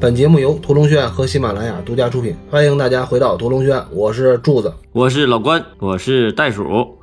[0.00, 6.96] 本节目由屠龙轩和喜马拉雅独家出品，欢迎大家回到屠龙轩，我是柱子，我是老关，我是袋鼠。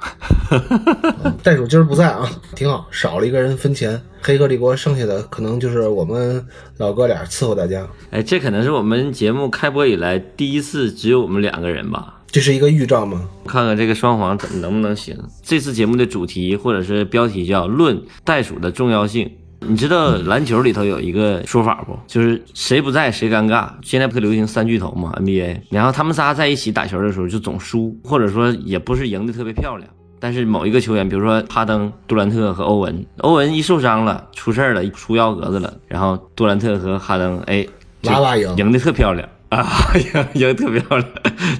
[1.44, 4.02] 袋鼠今儿不在啊，挺好，少了一个人分钱。
[4.20, 6.44] 黑客帝国剩下的可能就是我们
[6.78, 7.88] 老哥俩伺候大家。
[8.10, 12.16] 哎，这可能是我们节目开播以来第一次只有我们两个人吧？
[12.32, 13.30] 这是一个预兆吗？
[13.46, 15.16] 看看这个双簧怎么能不能行？
[15.44, 19.32] 这次节目的主题或者是标题叫“论袋鼠的重要性”。
[19.60, 21.98] 你知道篮球里头有一个说法不？
[22.08, 23.70] 就是谁不在谁尴尬。
[23.82, 25.62] 现在不流行三巨头嘛，NBA。
[25.70, 29.90] 然后他们仨在一起打球的时候就总输，或者说也不是赢得特别漂亮。
[30.20, 37.66] 但是某一个球员，比如说哈登、杜兰特和欧文，欧文一受伤了，出事了，出幺蛾子了，然后杜兰特和哈登，哎，
[38.02, 41.08] 拉拉赢，赢得特漂亮啊， 赢赢特漂亮，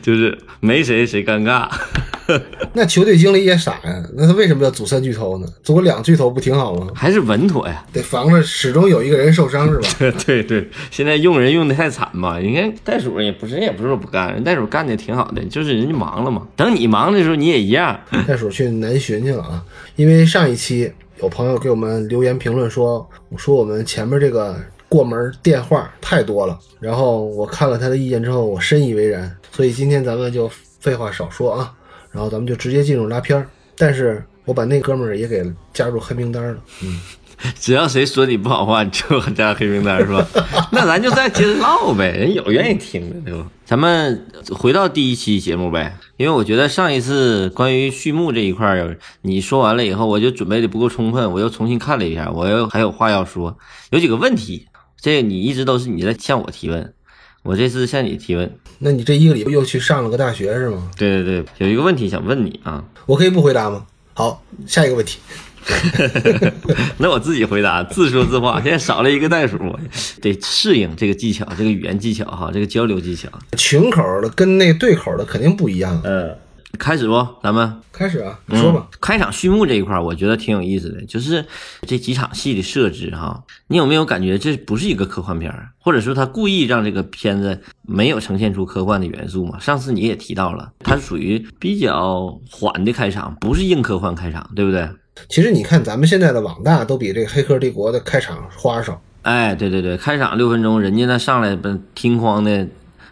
[0.02, 1.68] 就是没谁谁尴尬。
[2.74, 5.48] 那球队经理也傻呀，那他为什么要组三巨头呢？
[5.64, 6.88] 组两巨头不挺好吗？
[6.94, 9.90] 还是稳妥呀，得防着始终有一个人受伤是吧？
[9.98, 12.40] 对对对，现在用人用的太惨吧。
[12.40, 16.48] 你看袋鼠也不是，也不是说不干，人袋鼠干的挺好的，就是人家忙了嘛。
[16.56, 18.00] 等你忙的时候，你也一样。
[18.28, 19.64] 袋鼠去南巡去了啊，
[19.96, 24.56] 因为上一期有朋友给我们留言评论说，我说我们前面这个
[24.90, 31.74] 过门电话太多了，然后我看了他的意见之后，我深以为然，所以今天咱们就废话少说啊。
[32.18, 36.58] 然后咱们就直接进入拉片儿，但是我把那哥们儿也给加入黑名单了。
[36.82, 37.00] 嗯，
[37.60, 40.28] 只要谁说你不好话，你就加黑名单是吧？
[40.72, 43.46] 那咱就再接着唠呗，人有愿意听的对吧？
[43.66, 53.56] 咱们回到第一期节目呗，因为我觉得上一次关于序幕这一块儿，你说完了以后，我就准备的不够充分，我又重新看了一下，我又还有话要说，
[53.92, 54.66] 有几个问题，
[55.00, 56.96] 这个你一直都是你在向我提问。
[57.48, 60.92] 我这次向你提问，那你这一个礼拜又去上了个大学是吗？
[60.98, 63.86] 对对对，有一个问题想问你啊，我可以不回答吗？
[64.14, 65.20] 好，下一个问题，
[67.00, 68.62] 那我自己回答，自说自话。
[68.62, 69.58] 现在少了一个袋鼠，
[70.22, 73.30] 得适应这个技巧，这个语言技巧哈，这个交流技巧。
[73.58, 76.02] 群口的跟那对口的肯定不一样。
[76.04, 76.36] 嗯。
[76.78, 77.28] 开始不？
[77.44, 78.40] 咱们开始啊！
[78.46, 78.88] 你说吧。
[79.02, 81.46] 开场序幕这一块，我觉得挺有意思的，就是
[81.82, 83.44] 这几场戏的设置哈。
[83.68, 89.60] 你有没有感觉这不是一个科幻片儿，或者说他故意让这个片子没有呈现出科幻的元素嘛？
[89.60, 94.88] 上次你也提到了，它属于比较缓的开场，不是硬科幻开场，对不对？
[95.30, 99.02] 其实你看咱们现在的网大都比这个《黑客帝国》的开场花哨。
[99.24, 102.68] 哎，对对对，开场六分钟，人家那上来不听框的。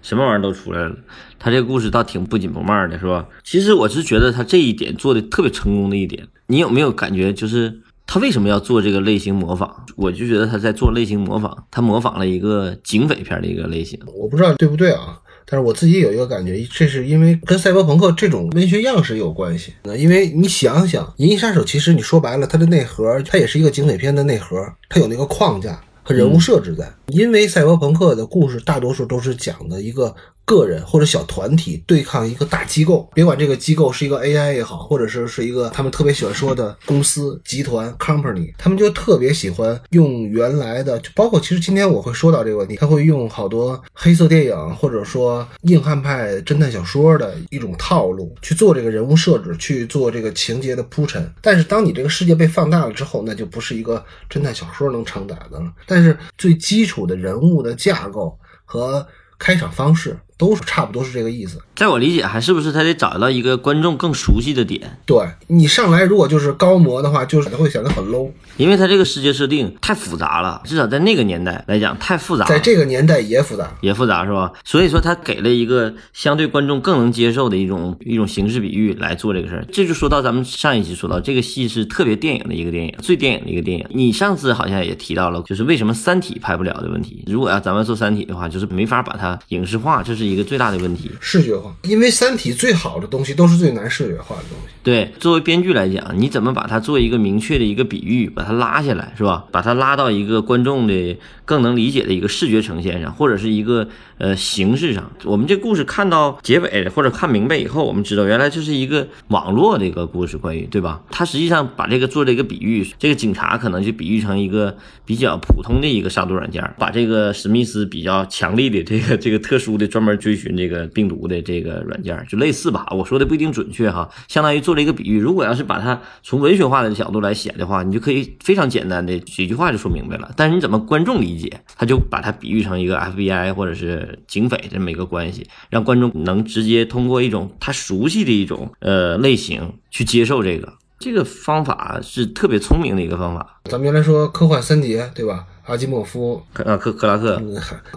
[0.05, 0.95] 什么玩意儿都出来了，
[1.39, 3.27] 他这个故事倒挺不紧不慢的，是吧？
[3.43, 7.33] 其实我是觉得他这一点做的特别成功的一点，你有没有感觉？
[7.33, 9.67] 就是他为什么要做这个类型模仿？
[9.95, 13.99] 我就觉得他在做类型模仿，他模仿了一个警匪片的一个类型。
[14.15, 19.73] 我不知道对不对啊，但是我自己有一个感觉，这是因为跟赛博朋克这种文学样式有关系。
[19.85, 24.55] 那因为你想想，《银翼杀手》其实你说白了，它的内核它也是一个警匪片的内核，
[24.87, 25.81] 它有那个框架。
[26.07, 30.15] 和人物设置在，因为赛博朋克的故事大多数都是讲的一个。
[30.47, 51.27] 个人或者小团体对抗一个大机构，别管这个机构是一个 AI 也好，或者是是一个他们特别喜欢说的公司、集团、company，他们就特别喜欢用原来的，就包括其实今天我会说到这个问题，他会用好多黑色电影或者说硬汉派侦探小说的一种套路去做这个人物设置，去做这个情节的铺陈。
[51.41, 55.73] 但是当你这个世界被放大了之后，那就不是一个侦探小说能承载的了。
[55.87, 59.07] 但是最基础的人物的架构和
[59.39, 60.15] 开场方式。
[60.37, 64.97] 都是差不多是这个意思，在我理解，还是不是他得找到一个观众更熟悉的点？
[65.05, 74.51] 对你上来如果就是高模的话，就是会显得很 low，因为他这个世界设定太复杂了，至少在那个年代来讲太复杂，在这个年代也复杂，也复杂是吧？
[74.65, 79.65] 所以说他给了一个相对观众更能接受的一种一种形式比喻来做这个事儿。
[79.71, 83.85] 这就说到咱们上一期说到这个戏是特别电影的一个电影，最电影的一个电影。
[83.89, 87.23] 你上次好像也提到了，就是为什么《三体》拍不了的问题。
[87.27, 90.24] 如果要咱们做《三体》的话，就是没法把它影视化，这是。
[90.25, 94.73] 一个最大的问题，视觉化，因为《三体》最好的东西都是最难视觉化的东西。
[94.83, 99.45] 对，作为编剧来讲，你怎么把它做一个明确的一个比喻，把它拉下来，是吧？
[99.51, 103.87] 把它拉到一个观众的更能理解的一个视觉呈现上，或者是一个
[104.19, 105.11] 呃形式上。
[105.23, 111.01] 我们这故事看到结尾或者看明白以后，我们知道原来这是一个网络的一个故事，关于对吧？
[111.09, 122.87] 他实际上把这个做了一个比喻，这个警察可能就比喻成一个比较普通的一个杀毒软件，把这个史密斯比较强力的这个这个特殊的专门追寻这个病毒的这个软件，就类似吧。
[122.91, 124.85] 我说的不一定准确哈，相当于做了。
[124.85, 130.31] 一个比喻，如果要是把它从文学化的角度来写的话，你就可以非常简单的几句话就说明白了。
[130.37, 140.71] 但是你怎么观众理解，他就把它比喻成一个 FBI 或者是警匪这么一个关系，让观众能直接通过一种他熟悉的一种呃类型去接受这个。
[140.99, 143.59] 这个方法是特别聪明的一个方法。
[143.65, 145.47] 咱们原来说科幻三杰，对吧？
[145.65, 147.41] 阿基莫夫、克啊克克拉克，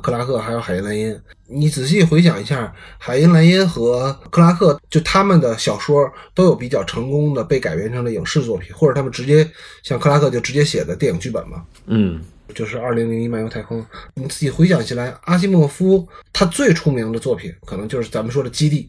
[0.02, 1.18] 克拉克 还有海因莱因。
[1.50, 9.48] 你仔细回想一下，海因莱因和克拉克就他们的小说都有比较成功的被改编成了影视作品，或者他们直接
[9.82, 11.62] 像克拉克就直接写的电影剧本嘛。
[11.86, 12.20] 嗯
[12.54, 13.80] 就是《二零零一漫游太空》，
[14.14, 18.82] 你自己回想起来，阿基莫夫他最出名的作品，可能就是咱们说的《基地》。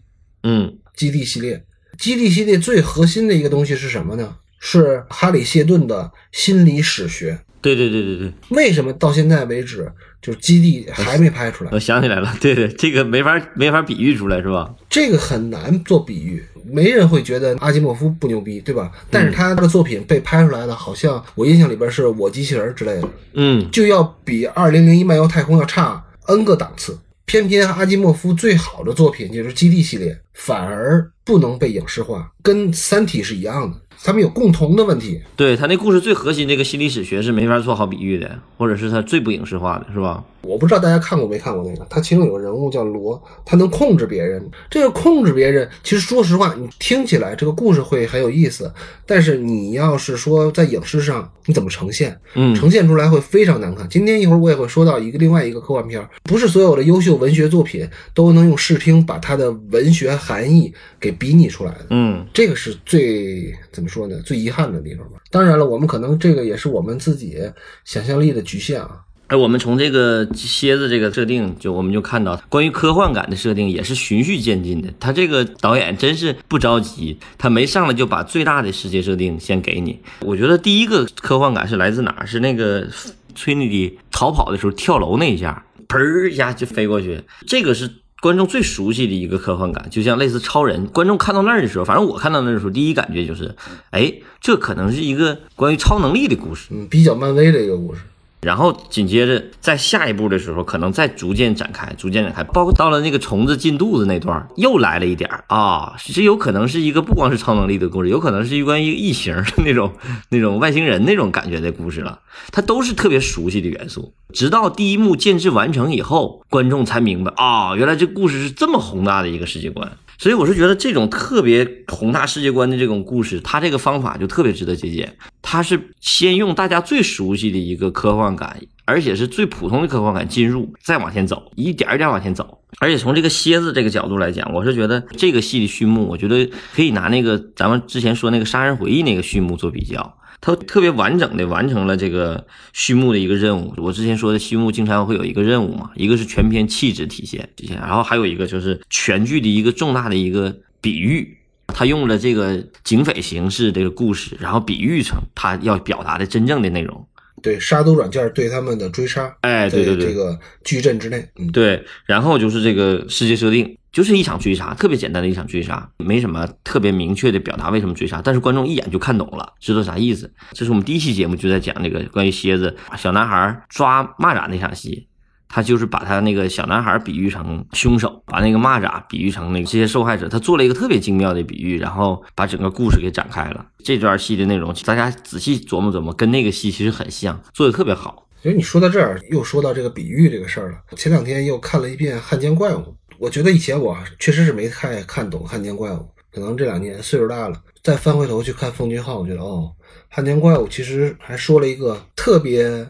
[0.44, 1.62] 嗯基地系列，
[1.98, 4.38] 基地系列最核心的一个东西是什么呢？
[4.62, 7.40] 是哈里谢顿的心理史学。
[7.62, 9.92] 对对对对对，为什么到现在为止，
[10.22, 11.72] 就是基地还没拍出来？
[11.72, 14.74] 我想起来了，对对，这个没法没法比喻出来是吧？
[14.90, 18.92] 这个很难做比喻，没人会觉得阿基莫夫不牛逼，对吧？
[19.12, 26.98] 但是他的作品被拍出来的，好像我印象里边是我机器人之类的，嗯就要比《二零零一漫游太空》要差 N 个档次。
[27.26, 35.22] 偏偏阿基莫夫最好的作品就是《基地》系列，反而不能被影视化，跟《三体》是一样的，他们有共同的问题。
[35.36, 40.24] 对他那故事最核心这个心理史学是没法做好比喻的，或者是他最不影视化的，是吧？
[40.42, 44.50] 我不知道大家看过没看过那个，他其中有个人物叫罗，他能控制别人。
[44.70, 48.74] 这个控制别人，其实说实话，你听起来这个故事会很有意思，
[49.06, 53.90] 但是你要是说在影视上你怎么呈现，嗯呈现出来会非常难看。
[53.90, 61.88] 今天一会儿我也会说到一个另外一个科幻片儿，不是所有的优秀文学作品都能用视听把它的文学含义给比拟出来的。
[61.90, 64.16] 嗯这个是最怎么说呢？
[64.24, 65.14] 最遗憾的地方吧。
[65.32, 67.40] 当然了，我们可能这个也是我们自己
[67.84, 69.00] 想象力的局限啊。
[69.30, 74.90] 而我们从这个蝎子这个设定，就我们就看到关于科幻感的设定也是循序渐进的。
[75.00, 80.00] 他这个导演真是不着急，他没上来就把最大的世界设定先给你。
[80.22, 82.28] 我觉得第一个科幻感是来自哪儿？
[82.28, 82.88] 是那个
[83.36, 87.90] 崔妮迪逃跑的时候跳楼那一下，砰一下就飞过去，这个是。
[88.22, 90.86] 观众最熟悉的一个科幻感，就像类似超人。
[90.88, 93.56] 观众看到那儿的时候，反正我看到那儿的时候，第一感觉就是，
[93.92, 96.68] 哎，这可能是一个关于超能力的故事。
[96.72, 98.02] 嗯，比较漫威的一个故事。
[98.42, 109.92] 然后紧接着在下一步的时候，可能再逐渐展开，逐渐展开，包括到了那个虫子进肚子那段，又来了一点儿啊，这有可能是一个不光是超能力的故事，有可能是一关于异形的那种
[110.30, 112.20] 那种外星人那种感觉的故事了。
[112.52, 119.92] 它都是特别熟悉的元素，直到第一幕建制完成以后，观众才明白啊，原来这故事是这么宏大的一个世界观。
[120.20, 125.16] 所以我是觉得这种特别宏大世界观的这种故事，它这个方法就特别值得借鉴。
[125.42, 132.60] 它是先用大家最熟悉的一个科幻感，而且是最普通的科幻感进入，再往前走，一点一点往前走。
[132.80, 140.18] 而且从这个蝎子这个角度来讲，我是觉得这个戏的序幕，我觉得可以拿那个咱们之前说那个《杀人回忆》那个序幕做比较。
[140.42, 143.74] 它特别完整的完成了这个序幕的一个任务。
[143.78, 151.38] 我之前说的序幕经常会有一个任务嘛，一个是全篇气质体现体现，然后还有一个就是全剧的一个重大的一个比喻。
[151.68, 157.06] 他用了这个警匪形式这个故事，然后比喻成他要表达的真正的内容。
[157.42, 161.86] 对杀毒软件对他们的追杀，哎，对对对，这个矩阵之内，嗯，对。
[162.06, 170.32] 然后就是这个世界设定，就是一场追杀，特别简单的一场追杀，没什么特别明确的表达为什么追杀，但是观众一眼就看懂了，知道啥意思。
[170.52, 175.08] 这是我们第一期节目就在讲这个关于蝎子小男孩抓蚂蚱那场戏。
[175.52, 183.66] 他就是把他那个小男孩比喻成凶手，把那个蚂蚱比喻成那个这些受害者，他做了一个特别精妙的比喻，然后把整个故事给展开了。
[183.84, 188.28] 这段戏的内容，大家仔细琢磨琢磨，跟那个戏其实很像，做的特别好。
[188.44, 190.78] 其实你说到这儿，又说到这个比喻这个事儿了。
[190.96, 192.82] 前两天又看了一遍《汉奸怪物》，
[193.20, 195.98] 我觉得以前我确实是没太看懂《汉奸怪物》，
[196.32, 199.72] 可能这两年岁数大了，再翻回头去看奉俊昊，我觉得哦，
[200.10, 202.88] 《汉奸怪物》其实还说了一个特别。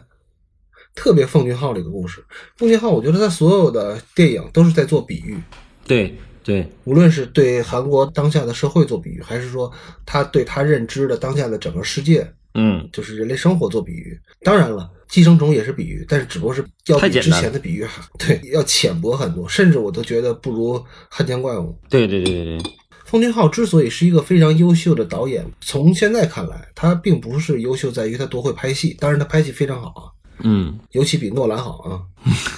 [0.92, 2.22] 特别奉俊昊这个故事，
[2.56, 5.38] 奉俊昊，我觉得他所有的电影都是在做比喻，
[5.86, 9.72] 对对，无论是对韩国当下的社会做比喻，还是说
[10.04, 14.20] 他对他认知的当下的整个世界，嗯，就是人类生活做比喻。
[14.42, 21.76] 当然了，寄生虫也是比喻，但是只不过是要比之前的比喻还对要浅薄很多，甚至我都觉得不如《汉江怪物》。
[21.90, 22.72] 对对对对对。
[23.04, 30.02] 奉俊昊之所以是一个非常优秀的导演，从现在看来，他并不是优秀在于他多会拍戏，当然他拍戏非常好啊。
[30.44, 32.02] 嗯，尤其比诺兰好啊！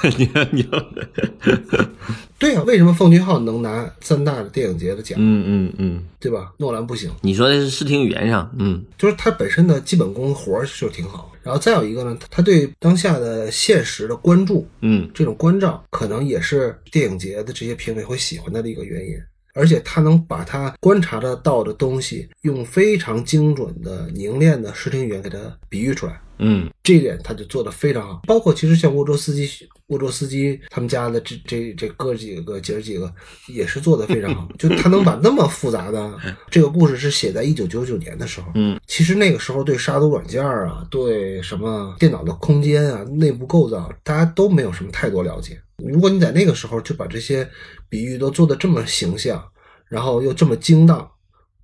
[0.18, 0.66] 你你
[2.38, 5.16] 对啊，为什么奉俊昊能拿三大的电影节的奖？
[5.20, 6.52] 嗯嗯嗯，对吧？
[6.58, 7.10] 诺兰不行。
[7.20, 11.30] 你说的是视听语言上，嗯，就是他本身的基本功活儿就挺好。
[11.42, 19.16] 然后再有一个呢，他对当下的现实的关注，嗯，这种关照，可能也是电影节的这些评委会喜欢他的一个原因。
[19.54, 25.36] 而且他能把他观察得到的东西，用非常精准的、凝练的视听语言给他
[25.68, 26.18] 比喻出来。
[26.42, 28.20] 嗯这一点他就做的非常好。
[28.26, 29.48] 包括其实像沃卓斯基、
[29.86, 33.12] 沃卓斯基他们家的这这这哥几个姐儿几个
[33.48, 36.12] 也是做的非常好， 就他能把那么复杂的
[36.50, 45.60] 这个故事是写在一九九九年的时候，嗯，其实那个时候对杀毒软件啊，对什么电脑的空间啊、内部构造，大家都没有什么太多了解。
[45.76, 47.48] 如果你在那个时候就把这些
[47.88, 49.42] 比喻都做的这么形象，
[49.88, 51.08] 然后又这么精当，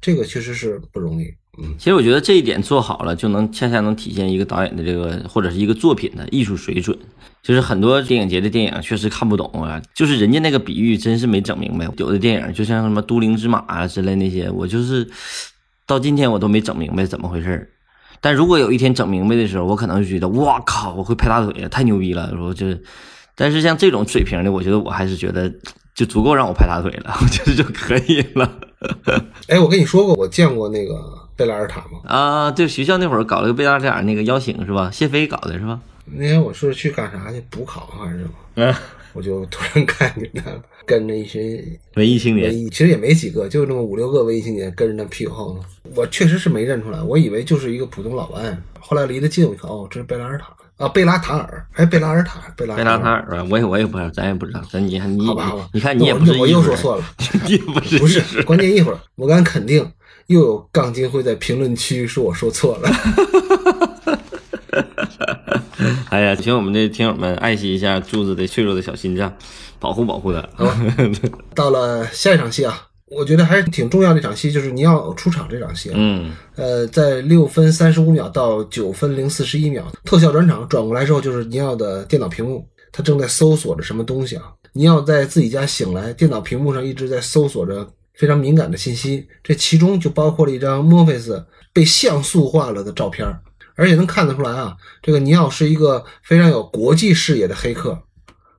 [0.01, 1.33] 这个确实是不容易。
[1.61, 6.97] 嗯，其实我觉得这一点做好了，就能恰恰能体现一个导演的这个或者是一个作品的艺术水准。
[7.41, 11.89] 就是很多电影节的电影确实看不懂啊，就是人家那个比喻真是没整明白。
[11.97, 15.09] 有的电影就像什么《都灵之马》啊之类那些，我就是
[15.87, 17.69] 到今天我都没整明白怎么回事儿。
[18.21, 22.29] 但如果有一天整明白的时候，我可能就觉得哇靠，我会拍大腿，太牛逼了。
[22.33, 22.67] 然后就，
[23.37, 25.51] 但是像这种水平的，我觉得我还是觉得
[25.95, 28.61] 就足够让我拍大腿了， 我觉得就可以了。
[29.47, 30.95] 哎，我跟你说过，我见过那个
[31.39, 32.01] 贝拉尔塔吗？
[32.05, 34.91] 啊，对，学校那会儿搞了个贝拉尔那个邀请是吧？
[34.93, 35.79] 谢飞搞的是吧？
[36.05, 38.31] 那天我是去干啥去补考还是什么？
[38.57, 38.75] 嗯，
[39.15, 40.51] 我就突然看见他
[40.85, 41.65] 跟着一群
[41.95, 45.65] 文艺青年其实也没几个，就那么五六个文艺青年跟着他屁股后头。
[45.95, 48.59] 我确实是没认出来，我以为就是一个普通老外。
[48.81, 50.47] 后来离得近，我一看，哦，这是贝拉尔塔
[50.79, 53.47] 啊，贝拉塔尔，还贝拉尔塔，贝拉贝拉塔尔吧？
[53.51, 54.63] 我也我也不知道，咱也不知道。
[54.71, 57.05] 咱你看你好吧，你看你也不是我又说错了，
[57.47, 59.87] 你也不是不是，关键一会儿我敢肯定
[60.29, 62.91] 又有杠精会在评论区说我说错了。
[66.11, 69.35] 哎呀，请我们的听友们爱惜一下柱子的脆弱的小心脏，
[69.79, 70.47] 保护保护他。
[71.55, 75.95] 到了下一场戏啊，我觉得还是挺重要的一场戏，就是尼奥出场这场戏啊。
[75.97, 84.43] 嗯呃，在六分三十五秒到九分零四十一秒，特效转场转过来之后，就是尼奥的电脑屏幕，他正在搜索着什么东西啊。
[84.75, 93.25] 尼奥在自己家醒来，电脑屏幕上一直在搜索着非常敏感的信息，这其中就包括了一张墨菲斯被像素化了的照片，
[93.77, 98.03] 而且能看得出来啊，这个尼奥是一个非常有国际视野的黑客。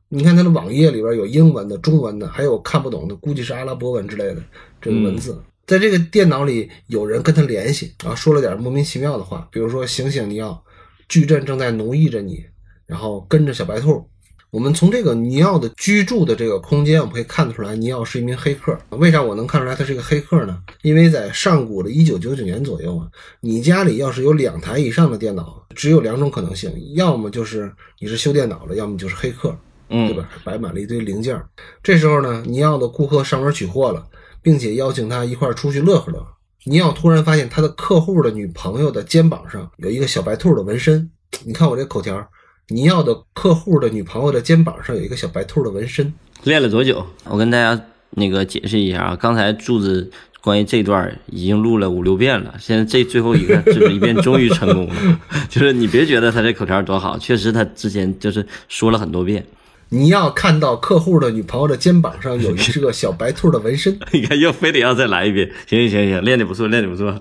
[0.08, 4.42] 你看他的网页里边有英文的、中文的，还有看不懂的，估计是阿拉伯文之类的
[4.82, 5.40] 这个文字。
[5.68, 10.64] 在这个电脑里，有人跟他联系，然后说了点莫名其妙的话，比如说“醒醒，尼奥，
[11.08, 12.44] 矩阵正在奴役着你”，
[12.88, 14.04] 然后跟着小白兔。
[14.52, 18.78] 我们从这个尼奥的居住的这个空间，我们可以看得出来，尼奥是一名黑客。
[18.90, 20.60] 为啥我能看出来他是个黑客呢？
[20.82, 23.08] 因为在上古的一九九九年左右啊，
[23.42, 29.56] 你家里要是有两台以上的电脑，只有两种可能性，要么就是你是修电脑的，要么就是黑客。
[29.88, 30.30] 对嗯吧？
[30.44, 31.40] 摆满了一堆零件。
[31.82, 34.06] 这时候呢，尼奥的顾客上门取货了，
[34.40, 36.28] 并且邀请他一块儿出去乐呵乐呵。
[36.66, 41.10] 尼奥突然发现他的客户的女朋友的肩膀上有一个小白兔的纹身。
[41.44, 42.24] 你看我这口条，
[42.72, 46.14] 尼奥的客户的女朋友的肩膀上有一个小白兔的纹身。
[46.44, 47.06] 练了多久？
[47.26, 50.12] 我跟大家那个解释一下啊，刚才柱子
[50.42, 55.20] 关于这段已经录了五六遍了，现在这最后一个这个一遍终于成功了。
[55.50, 59.44] 就是你别觉得他这口条多好，确实他之前就是说了很多遍。
[59.90, 67.20] 你要看到客户的女朋友的肩膀上有一个小白兔的纹身， 你看又非得要再来一遍，行行行行，练的不错，练的不错。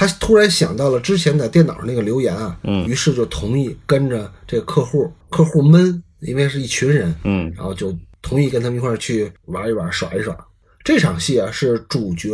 [0.00, 10.34] 他突然想到了之前在电脑上那个留言啊，嗯于是就同意跟着这个客户，客户闷，因为是一群人，嗯然后就同意跟他们一块儿去玩一玩、耍一耍。
[10.82, 12.30] 这场戏啊是主角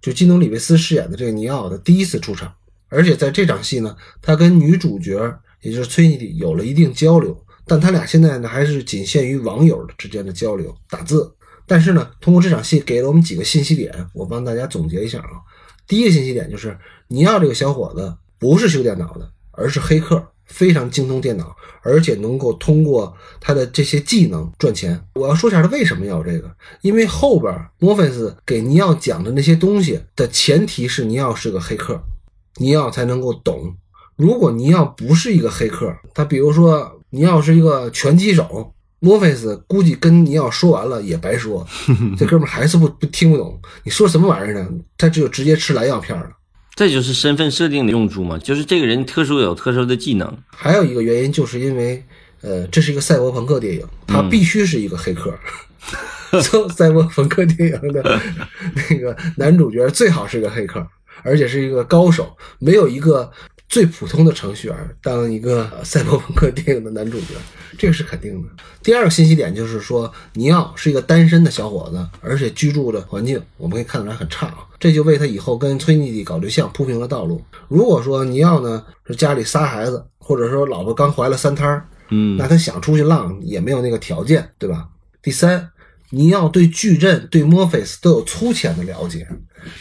[0.00, 2.50] 就基努里维斯饰演的这个尼奥的第一次出场，
[2.88, 5.20] 而且在这场戏呢，他跟女主角
[5.60, 11.30] 也就是崔妮蒂有了一定交流，但他俩现在呢还是仅限于网友之间的交流，打字。
[11.66, 15.36] 但是呢，通过这场戏给了我们几个信息点，我帮大家总结一下啊。
[15.90, 16.78] 第一个信息点就是
[17.08, 25.04] 尼奥这个小伙子不是修电脑的，而是黑客，非常精通电脑，而且能够通过他的这些技能赚钱。
[25.14, 26.48] 我要说一下他为什么要这个，
[26.82, 32.00] 因为后边墨菲斯给尼奥讲的那些东西的前提是尼奥是个黑客，
[32.58, 33.74] 尼奥才能够懂。
[34.14, 38.72] 如果尼奥不是一个黑客，他比如说尼奥是一个拳击手。
[39.00, 41.66] 墨菲斯估计跟尼奥说完了也白说，
[42.16, 44.68] 这哥们还是不不听不懂，你说什么玩意儿呢？
[44.96, 46.30] 他只有直接吃蓝药片了。
[46.74, 50.38] 这就是身份设定的用处嘛，就是这个人特殊有特殊的技能。
[50.48, 52.02] 还有一个原因，就是因为，
[52.42, 55.34] 呃，这是一个赛博朋克电影，他必须是一个黑客。
[56.42, 58.20] 做赛博朋克电影的
[58.88, 60.86] 那个男主角最好是个黑客，
[61.22, 63.30] 而且是一个高手，没有一个
[63.70, 67.26] 最普通的程序员当一个呃赛博朋克电影的男主角，
[67.78, 68.48] 这个是肯定的。
[68.82, 77.40] 第二个信息点就是说，尼奥是一个单身的小伙子，而且居住的环境我们可以看出来很差啊，这就为他以后跟崔妮蒂搞对象铺平了道路。
[77.68, 84.88] 如果说尼奥呢是家里仨孩子，或者说老婆刚怀了三胎儿，嗯那他想出去浪也没有那个条件，对吧？
[85.22, 85.70] 第三，
[86.10, 89.28] 尼奥对矩阵、对墨菲斯都有粗浅的了解，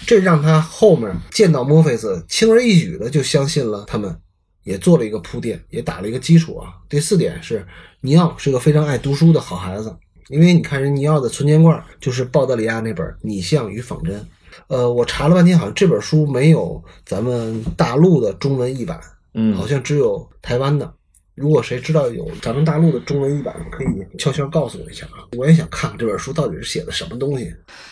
[0.06, 4.16] 这让他后面见到墨菲斯，轻而易举的就相信了他们，
[4.64, 6.74] 也做了一个铺垫，也打了一个基础啊。
[6.88, 7.66] 第四点是，
[8.02, 9.96] 尼奥是个非常爱读书的好孩子，
[10.30, 14.20] 因为你看人尼奥的存钱罐就是鲍德里亚那本《拟像与仿真》。
[14.68, 19.00] 呃，我查了半天，好像这本书没有咱们大陆的中文译版，
[19.34, 20.94] 嗯好像只有台湾的。
[21.40, 25.24] 如果谁知道有咱们大陆的中文译版，可以悄悄告诉我一下啊！
[25.38, 27.50] 我也想看看这本书到底是写的什么东西。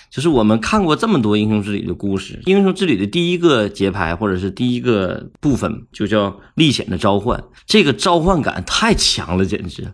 [0.10, 9.88] 就是我们看过这么多英雄之旅的故事，英雄之旅的第一个节拍或者是第一个部分就叫历险的召唤，这个召唤感太强了，简直，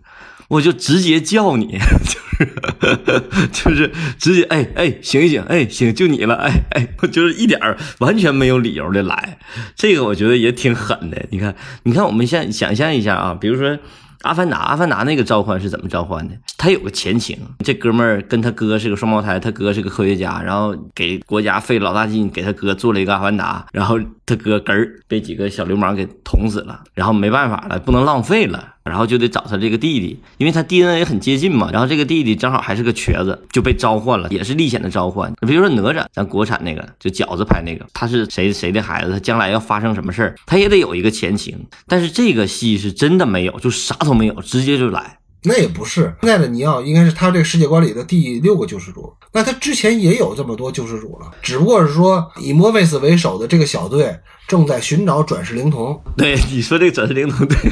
[0.48, 7.60] 我就直接叫你， 就是 就是直接哎哎醒一醒，哎醒就你了，哎哎，我就是一点
[7.98, 9.38] 完全没有理由的来，
[9.74, 11.26] 这个我觉得也挺狠的。
[11.30, 13.78] 你看，你看，我们现想象一下啊，比如说。
[14.22, 16.34] 阿凡达，阿凡达那个召唤是怎么召唤的？
[16.56, 35.32] 他有个前情，这哥们儿跟他哥是个双胞胎，他哥是个科学家，然后给国家费老大劲给他哥做了一个阿凡达，然后他哥根儿被几个小流氓给捅死了，然后没办法了，不能浪费了，然后就得找他这个弟弟，因为他 DNA 很接近嘛，然后这个弟弟正好还是个瘸子，就被召唤了，也是历险的召唤。
[35.46, 45.18] 比如说哪吒，咱国产那个就饺子拍那个，他是谁谁的孩子，他将来要发生什么事儿，他也得有一个前情，但是这个戏是真的没有，就啥都没有，直接就来。
[45.44, 49.12] 那也不是，现在的尼奥应该是他这个世界观里的第六个救世主。
[49.32, 54.16] 那他之前也有这么多救世主了，只不过是说以莫菲斯为首的这个小队
[54.48, 56.00] 正在寻找转世灵童。
[56.16, 57.58] 对，你说这个转世灵童，对。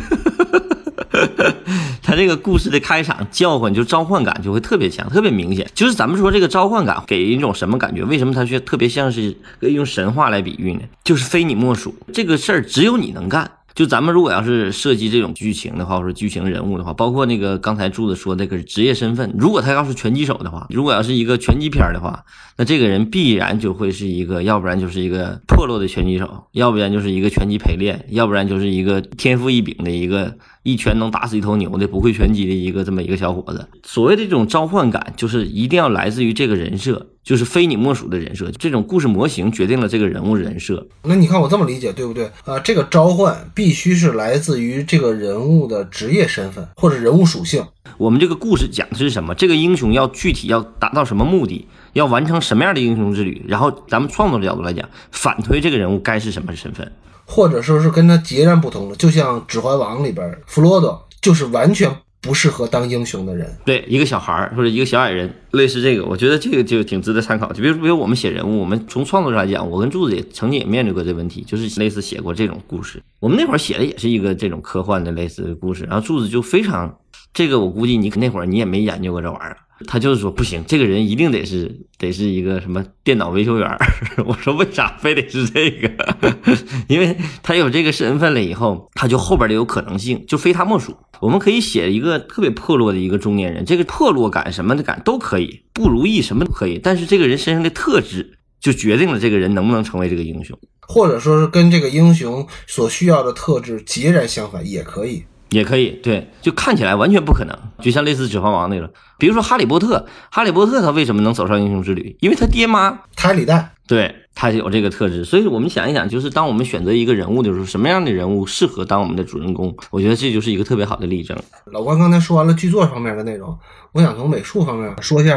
[2.02, 5.67] 他这个故事的开场叫唤，就召唤感就会特别强，特别明显。
[5.73, 8.02] 就是咱们说这个召唤感给人一种什么感觉？
[8.05, 10.81] 为什么它却特别像是可以用神话来比喻呢？
[11.05, 13.50] 就是非你莫属，这个事儿只有你能干。
[13.75, 22.25] 就咱们如果要是设计这种剧情的话，或者剧情人物的话，包括那个刚才柱子说那个职业身份，如果他要是拳击手的话，如果要是一个拳击片的话，
[22.56, 33.69] 那这个人必然就会是一个，要不然就是一个破落的拳击手，要不然就是一个拳击陪练，要不然就是一个天赋异禀的一个一拳能打死一头牛的不会拳击的一个这么一个小伙子。
[33.85, 38.51] 所谓的这种召唤感，就是一定要来自于这个人设，就是非你莫属的人设。
[38.53, 40.87] 这种故事模型决定了这个人物人设。
[41.03, 42.31] 那你看我这么理解对不对？
[42.45, 47.65] 啊，这个召唤必须是来自于这个人物的职业身份或者人物属性。
[47.99, 49.35] 我们这个故事讲的是什么？
[49.35, 51.67] 这个英雄要具体要达到什么目的？
[51.93, 53.45] 要完成什么样的英雄之旅？
[53.47, 56.91] 然后咱们创作的角度来讲，反推这个人物该是什么身份？
[57.32, 61.90] 或者说是跟他截然不同的，就像《指环王》里边弗罗多就是完全
[62.21, 63.50] 不适合当英雄的人。
[63.64, 67.50] 对，一个小孩儿或者一个小矮人，类似这个，我觉得这个就挺值得参考。
[67.54, 73.02] 就比如，比如我们写人物，我们从创作上来讲，我跟柱子也曾经也面对过这问题，就是类似写过这种故事。
[73.18, 76.95] 我们那会儿写的也是一个这种科幻的类似的故事，然后柱子就非常，
[77.32, 79.56] 这个我估计你那会儿你也没研究过这玩意儿。
[79.88, 83.68] 他就是说不行，这个人一定得是得是一个什么电脑维修员。
[84.25, 86.16] 我说为啥非得是这个？
[86.86, 90.97] 因为他有这个身份了以后，他就后边的有可能性，就非他莫属。
[91.21, 105.25] 我们可以写一个特别破落的一个中年人，这个破落感什么的感都可以，不如意什么都可以，但是这个人身上的特质就决定了这个人能不能成为这个英雄，或者说是跟这个英雄所需要的特质截然相反，也可以。
[105.52, 112.17] 也可以，对，就看起来完全不可能，就像类似《指环王》那种，比如说哈利波特，哈利波特他为什么能走上英雄之旅？
[112.21, 119.76] 因为他爹妈塔里代，对他有这个特质，所以我们想一想，就是当我们选择一个人物的时候，什么样的人物适合当我们的主人公？
[119.91, 121.36] 我觉得这就是一个特别好的例证。
[121.67, 123.56] 老关刚才说完了剧作方面的内容，
[123.93, 125.34] 我想从美术方面说一下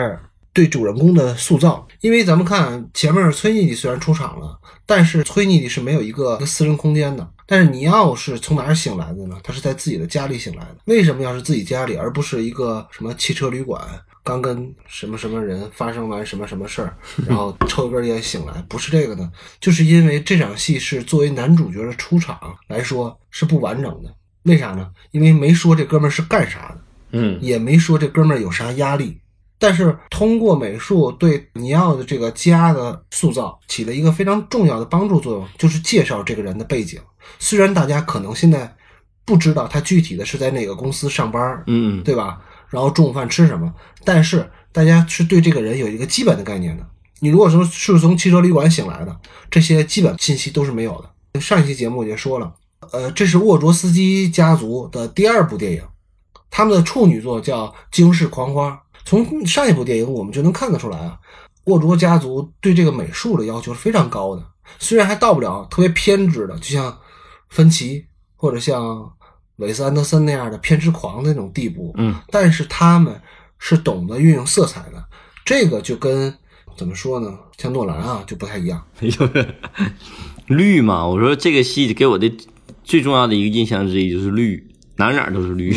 [0.55, 7.29] 对主人公的塑造，因为咱们看前面崔妮蒂虽然出场了，但是崔妮蒂是没有一个私人空间的。
[7.45, 9.37] 但是尼奥是从哪儿醒来的呢？
[9.43, 10.77] 他是在自己的家里醒来的。
[10.85, 13.81] 为什么要是自己家里，而不是一个什么汽车旅馆？
[14.23, 16.95] 刚跟什么什么人发生完什么什么事儿，
[17.27, 18.53] 然后 抽一根烟醒来？
[18.69, 22.39] 不是这个呢，就是因为这场戏是作为男主角的出场
[22.69, 24.11] 来说是不完整的。
[24.43, 24.89] 为啥呢？
[25.11, 29.19] 因为没说这哥们儿是干啥的，嗯，也没说这哥们儿有啥压力。
[29.57, 36.99] 但是通过美术对尼奥的这个家的塑造起了一个非常重要的帮助作用，就是介绍这个人的背景。
[37.39, 38.75] 虽然大家可能现在
[39.23, 42.39] 不知道他具体的是在哪个公司上班，嗯，对吧？
[42.69, 46.85] 然后中午饭吃什么，但是大家是对这个人有一个基本的概念的。
[47.21, 49.17] 你如果说是从汽车旅馆醒来的，
[49.49, 51.39] 这些基本信息都是没有的。
[51.39, 52.53] 上一期节目我也说了，
[52.91, 55.81] 呃，这是沃卓斯基家族的第二部电影，
[56.51, 58.69] 他们的处女作叫《惊世狂花》。
[59.05, 61.17] 从上一部电影我们就能看得出来啊，
[61.65, 64.43] 沃卓家族对这个美术的要求是非常高的，
[64.79, 66.97] 虽然还到不了特别偏执的，就像
[67.49, 69.09] 芬奇或者像
[69.57, 73.21] 韦斯安德森那样的偏执狂的那种地步，嗯，但是他们
[73.57, 75.01] 是懂得运用色彩的，
[75.45, 76.33] 这个就跟
[76.75, 78.83] 怎么说呢，像诺兰啊就不太一样。
[78.99, 79.55] 就 是
[80.47, 81.07] 绿嘛。
[81.07, 82.29] 我说这个戏给我的
[82.83, 85.71] 最重要的一个印象之一就是绿，哪哪都是绿。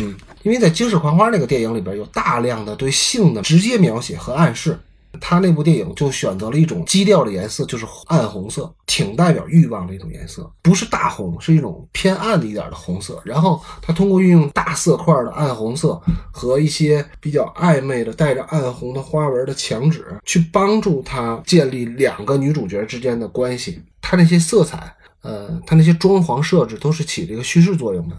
[0.49, 4.81] 因为在《惊世狂花》那个电影里边有大量的对性的直接描写和暗示，
[5.21, 13.21] 他那部电影就选择了一种基调的颜色，就是暗红色，挺代表欲望的一种颜色，不是大红，是一种偏暗的一点的红色。
[13.27, 16.01] 然后他通过运用大色块的暗红色
[16.33, 23.83] 和一些比较暧昧的带着暗红的花纹的墙纸，去帮助他建立两个女主角之间的关系。
[24.01, 28.17] 他那些色彩，呃，他那些装潢设置都是起这个叙事作用的。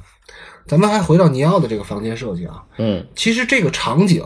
[0.70, 4.24] 咱们还回到尼奥的这个房间设计啊，嗯，其实这个场景，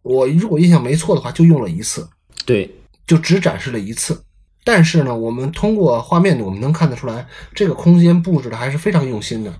[0.00, 2.08] 我如果印象没错的话，就用了一次，
[2.46, 2.74] 对，
[3.06, 4.18] 就只展示了一次。
[4.64, 9.52] 但是呢，我们通过画面，我们能看得出来，这个空间布置的还是非常用心的。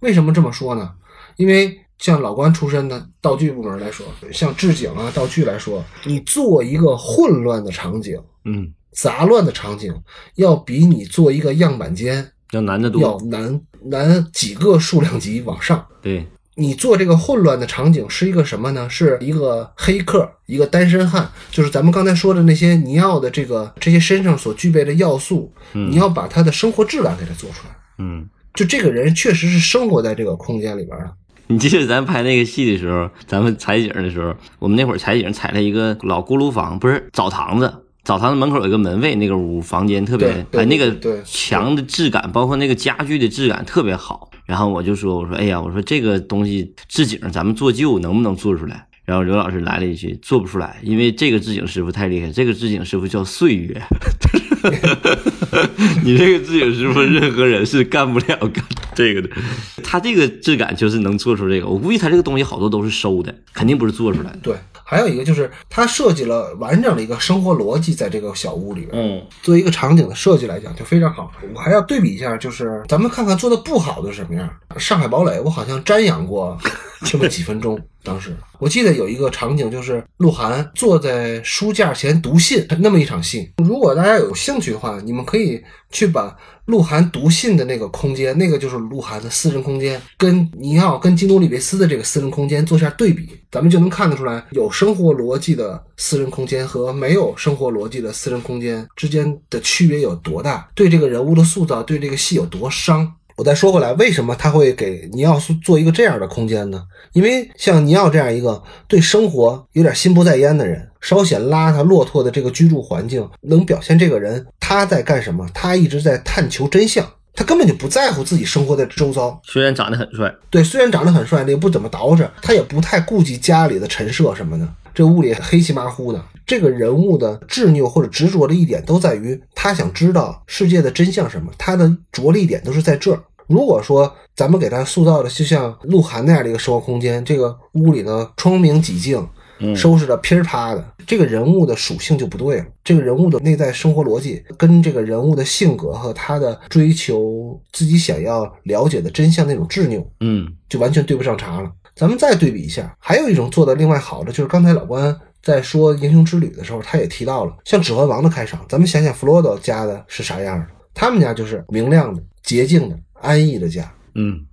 [0.00, 0.92] 为什么这么说呢？
[1.36, 9.94] 因为像老关出身的道具部门来说，像置景啊、道具来说，你做一个混乱的场景、嗯，杂乱的场景，
[10.36, 13.18] 要比你做一个样板间要难得多要。
[13.26, 15.86] 难难几个数量级往上。
[16.02, 18.88] 对，你做这个混乱的场景是一个什么呢？
[18.88, 27.74] 是一个黑客，一个单身汉，就是咱们刚才说的那些尼奥的这个这些身上所具备的要素，你要把他的生活质量给他做出来。
[27.98, 31.12] 嗯，就这个人确实是生活在这个空间里边的。
[31.46, 37.74] 你记得咱拍那个戏的时候，咱们采景的时候，我们那会儿采景采了一个老锅炉房，不是澡堂子。
[38.10, 44.28] 澡堂子门口有一个门卫，那个屋房间特别哎，那个对墙的质感，包括那个家具的质感特别好。
[44.46, 48.84] 然后我就说，我说，哎呀，我说这个东西置景咱们做旧能不能做出来？
[49.04, 53.80] 然后刘老师来了一句，做不出来，因为这个置景师傅太厉害，这个置景师傅叫岁月。
[56.04, 59.28] 你这个置景师傅，任何人是干不了干这个的。
[59.82, 64.38] 他这个质感就是能做出这个，我估计他这个东西好多都是收的，肯定不是做出来的。
[64.42, 68.90] 对，还有一个就是他设计了完整的一个生活逻辑在这个小屋里边。
[68.92, 71.30] 嗯作为一个场景的设计来讲，就非常好。
[71.54, 74.48] 我还要对比一下，就是咱们看看做的不好的是什么样。
[74.76, 76.56] 上海堡垒，我好像瞻仰过
[77.04, 77.78] 这么几分钟。
[78.02, 83.50] 当时我记得有一个场景，就是鹿晗坐在书架前读信那么一场戏。
[83.58, 103.14] 如果大家有兴趣的话，你们可以去把鹿晗读信的那个空间，那个就是鹿晗的私人空间，跟尼奥、跟基努里维斯的这个私人空间做下对比，咱们就能看得出来，有生活逻辑的私人空间和没有生活逻辑的私人空间之间的区别有多大，对这个人物的塑造，对这个戏有多伤。
[103.40, 106.84] 我再说回来，为什么他会给尼奥做一个这样的空间呢？
[107.14, 115.48] 因为像尼奥这样一个对生活有点心不在焉的人，稍显邋遢落拓的这个居住环境，能表现这个人他在干什么？
[115.54, 119.40] 他一直在探求真相，他根本就不在乎自己生活的周遭。
[119.42, 124.68] 虽然长得很帅，对，虽然长得很帅，也不怎么捯饬，他也不太顾及家里的陈设什么的。
[124.92, 133.22] 这屋里黑漆麻糊的，这个人物的执拗或者执着的一点都在于他想知道世界的真相什么，他的着力点都是在这儿。
[133.50, 139.28] 如果说咱们给他塑造的就像鹿晗那样的一个生活空间，这个屋里呢窗明几净，
[139.74, 142.66] 收拾的噼里啪的，这个人物的属性就不对了。
[142.84, 151.68] 这个人物的内在生活逻辑跟这个人物的性格和他的追求自己想要了解的真相那种执拗，嗯就完全对不上茬了。
[151.96, 160.66] 咱们再对比一下，还有一种做的另外好的，就是刚才老关在说《英雄之旅》的时候，他也提到了，像《指环王》的开场，咱们想想弗罗多家的是啥样的？
[160.94, 163.92] 他们家就是明亮的、洁净的、安逸的家。
[164.14, 164.44] 嗯，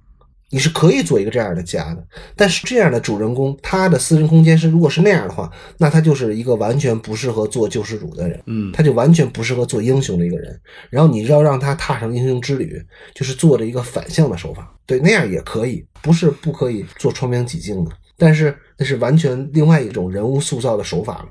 [0.49, 10.57] 你是可以做一个这样的家的，但是这样的主人公，他的私人空间是如果是那样的话，那他就是一个完全不适合做救世主的人，嗯他就完全不适合做英雄的一个人。
[10.89, 12.81] 然后你要让他踏上英雄之旅，
[13.13, 21.25] 就是做着一个反向的手法，对，那样也可以，不是不可以做窗明几净的，但是那是完全另外一种人物塑造的手法了。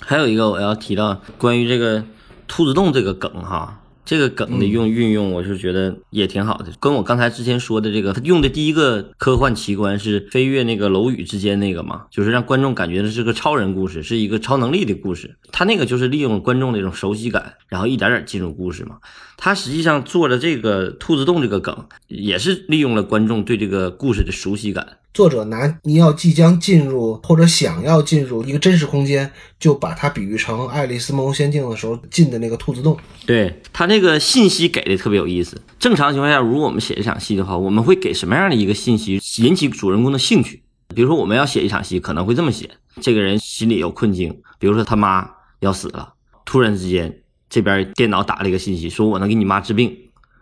[0.00, 2.04] 还有一个我要提到关于这个
[2.48, 6.70] 兔子洞这个梗哈，这个梗的用运用，我是觉得也挺好的。
[6.78, 15.36] 跟我刚才之前说的这个，他用的第一个科幻奇观是飞跃那个楼宇之间那个嘛，就是让观众感觉这是个超人故事，是一个超能力的故事。
[15.50, 18.98] 他那个就是利用观众那种熟悉感，然后一点点进入故事嘛。
[19.36, 24.98] 他实际上做的这个兔子洞这个梗，也是利用了观众对这个故事的熟悉感。
[25.16, 32.94] 作者拿你要即将进入或者想要进入一个真实空间，就把它比喻成《爱丽丝梦游仙境》的时候进的那个兔子洞。
[33.24, 35.58] 对他那个信息给的特别有意思。
[35.78, 40.62] 正常情况下，如果我们写一场戏的话，我们会给什么样的一个信息引起主人公的兴趣？
[40.94, 42.68] 比如说，我们要写一场戏，可能会这么写：
[43.00, 45.26] 这个人心里有困境，比如说他妈
[45.60, 46.12] 要死了，
[46.44, 49.96] 突然之间这边电脑打了一个信息，说我能给你妈治病。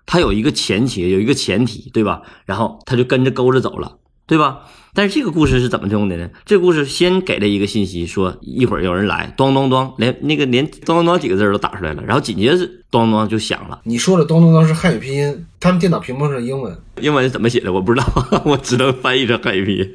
[0.05, 2.23] 他有一个前提，有一个前提，对吧？
[2.45, 4.63] 然后他就跟着勾着走了，对吧？
[4.95, 6.31] 但是这个故事是怎么用的呢？
[6.47, 13.81] 这个故事先给了一个信息，说一会儿有人来，咚咚咚，连那个连咚咚咚几个字都打出来了，然后紧接着咚咚咚就响了。
[13.85, 18.07] 你说的咚咚咚是汉语拼音，他们电脑屏幕上是英文，英文是怎么写的我不知道，
[18.47, 19.93] 我只能翻译成汉语拼音。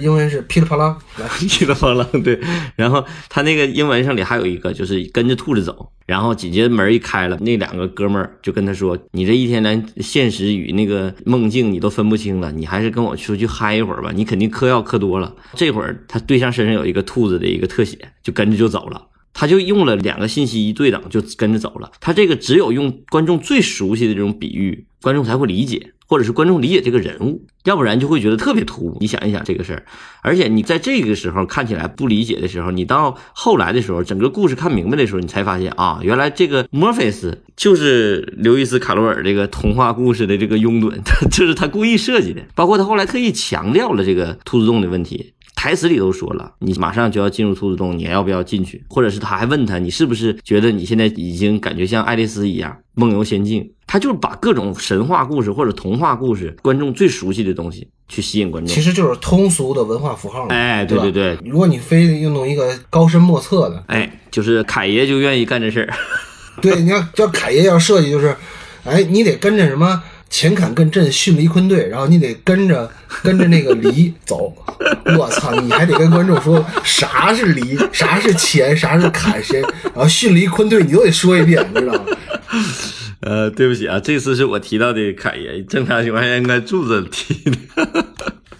[0.00, 0.98] 英文是噼里啪啦，
[1.38, 2.38] 噼里啪啦，对。
[2.76, 5.90] 然后他那个英文上里还有一个，就是跟着兔子走。
[6.04, 14.12] 然后紧接着门一开了，那两个哥们儿就跟他说：“你这一天连现实与那个梦境你都分不清了，你还是跟我出去嗨一会儿吧。
[14.14, 19.06] 你肯定嗑药嗑多了。”这会儿他对象身上有一个兔子的一个特写，就跟着就走了。
[19.38, 21.92] 他就用了两个信息一对等，就跟着走了。
[22.00, 25.92] 他这个只有用观众最熟悉的这种比喻，观众才会理解。
[26.08, 28.96] 或者是观众理解这个人物，要不然就会觉得特别突兀。
[29.00, 29.84] 你想一想这个事儿，
[30.22, 40.92] 而且你在这个时候看起来不理解的时候，你到后来的时候，整个故事看明白的时候，你才发现啊，原来这个墨菲斯就是刘易斯·卡罗尔这个童话故事的这个拥趸，
[41.28, 42.40] 这是他故意设计的。
[42.54, 45.32] 包括他后来特意强调了这个兔子洞的问题。
[45.56, 48.84] 台词里都说了，你马上就要进入兔子洞，你要不要进去？
[48.88, 53.72] 或者是他还问他，你是不是觉得你现在已经感觉像爱丽丝一样梦游仙境？
[53.86, 60.46] 他就是把各种神话故事或者童话故事，观众最熟悉的东西去吸引观众，其实就是通俗的文化符号。
[60.48, 65.94] 哎，对对对，如果你非运弄一个高深莫测的，哎，就是凯爷就愿意干这事儿。
[66.60, 68.34] 对，你要叫凯爷要设计，就是，
[68.84, 70.02] 哎，你得跟着什么？
[70.28, 72.90] 前坎艮震巽离坤队，然后你得跟着
[73.22, 74.52] 跟着那个离走。
[75.16, 79.60] 我操，你还得跟观众说啥是离，啥是乾，啥是坎，谁，
[79.94, 82.00] 然后巽离坤队，你都得说一遍，你知道吗？
[83.20, 87.56] 呃，对不起啊，这次是我提到的凯爷，正常情况下应该柱子提的。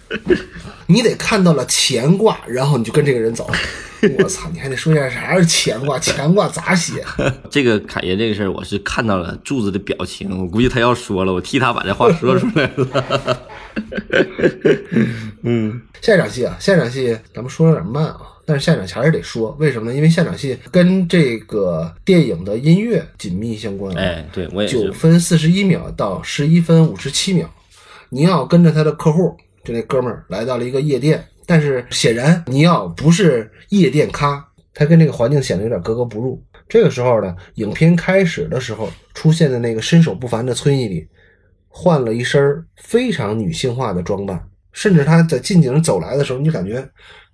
[0.87, 3.49] 你得看到了乾卦，然后你就跟这个人走。
[4.19, 4.49] 我操！
[4.53, 5.99] 你还得说一下啥是乾卦？
[5.99, 7.03] 乾卦咋写？
[7.49, 13.47] 这个侃爷这个事儿，我是看到了柱子的表情，我估计他要说了，我替他把这话说出来了。
[15.43, 19.95] 嗯，下一场戏啊，下一场戏咱们说有点慢啊，但是下一场还是得说，为什么呢？
[19.95, 23.95] 因为下场戏跟这个电影的音乐紧密相关。
[23.95, 24.79] 哎，对我也是。
[24.79, 27.49] 九分四十一秒到十一分五十七秒，
[28.09, 31.27] 尼奥跟着他的客户，就那哥们儿来到了一个夜店。
[31.47, 36.39] 但是显然尼奥不是夜店咖，他跟这个环境显得有点格格不入。
[36.69, 41.07] 这个时候呢，影片开始的时候出现的那个身手不凡的崔妮里，
[41.69, 46.85] 换了一身非常女性化的装扮，甚至他在近景走来的时候，你就感觉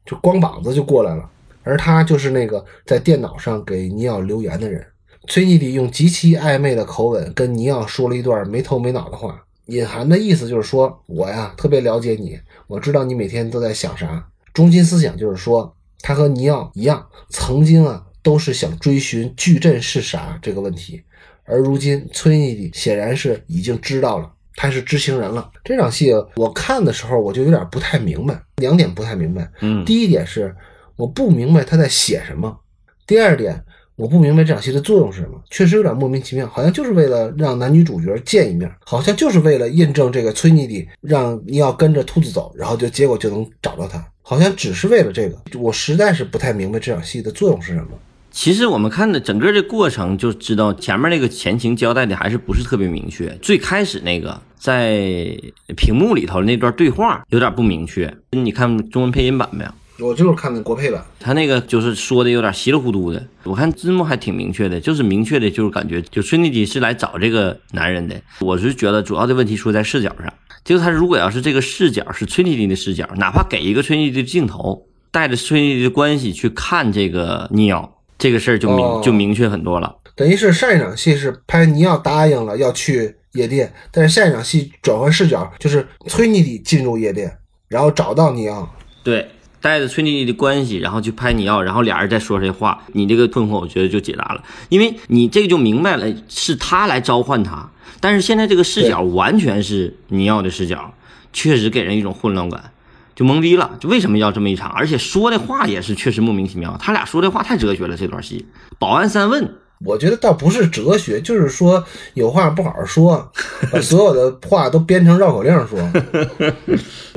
[0.06, 1.28] 就光膀子就过来了。
[1.63, 4.86] 而他就是那个在电脑上给尼奥留言的人。
[5.28, 12.38] 崔妮里用极其暧昧的口吻跟尼奥说了一段没头没脑的话，隐含的意思就是说我呀特别了解你。
[12.67, 21.04] 我知道你每天都在想啥，中心思想就是说，他和尼奥一样，曾经啊都是想追寻矩阵是啥这个问题，
[21.43, 25.52] 而如今崔妮蒂显然是已经知道了，他是知情人了。
[25.63, 29.49] 这场戏我看的时候我就有点不太明白，两点不太明白。
[29.62, 30.56] 嗯，第一点是
[30.95, 32.60] 我不明白他在写什么，
[33.08, 33.63] 第二点。
[33.95, 47.89] 我不明白这场戏的作用是什么，确实有点莫名其妙，好像就是为了让男女主角见一面，好像就是为了印证这个崔妮蒂让你要跟着兔子走，然后就结果就能找到他，好像只是为了这个，我实在是不太明白这场戏的作用是什么。
[48.32, 55.38] 其实我们看的整个这过程就知道，前面那个前情交代的还是不是特别明确，最开始那个在
[55.77, 59.69] 屏幕里头那段对话有点不明确，你看中文配音版没有？
[59.99, 63.23] 我就是看的国配版，他那个就是说的有点稀里糊涂的。
[63.43, 68.19] 我看字幕还挺明确的，就是明确的，就是感觉就崔妮蒂是来找这个男人的。
[68.39, 70.34] 我是觉得主要的问题出在视角上，
[70.65, 79.97] 就是他如果要是这个视角是崔妮蒂的视角，哪怕给一个崔妮蒂的镜头，带着崔妮蒂的关系去看这个尼奥，这个事儿就明就明确很多了。
[80.15, 88.67] 等于是上一场戏是拍尼奥答应了要去夜店，但是下一场戏转换视角，就是崔妮蒂进入夜店，然后找到尼奥。
[89.03, 89.29] 对。
[89.63, 97.71] 带着崔妮妮的关系，然后去拍你要，然后俩人再说这话，你这个困惑我觉得就解答了，因为你这个就明白了，是他来召唤他，
[98.02, 100.93] 但是现在这个视角完全是你要的视角，
[101.32, 102.71] 确实给人一种混乱感，
[103.15, 108.45] 就懵逼了，就为什么要这么一场，而且说的话也是确实莫名其妙，他俩说的话太哲学了，这段戏，
[108.78, 109.56] 保安三问。
[109.86, 113.32] 我觉得倒不是哲学，就是说有话不好好说，
[113.72, 115.80] 把所有的话都编成绕口令说，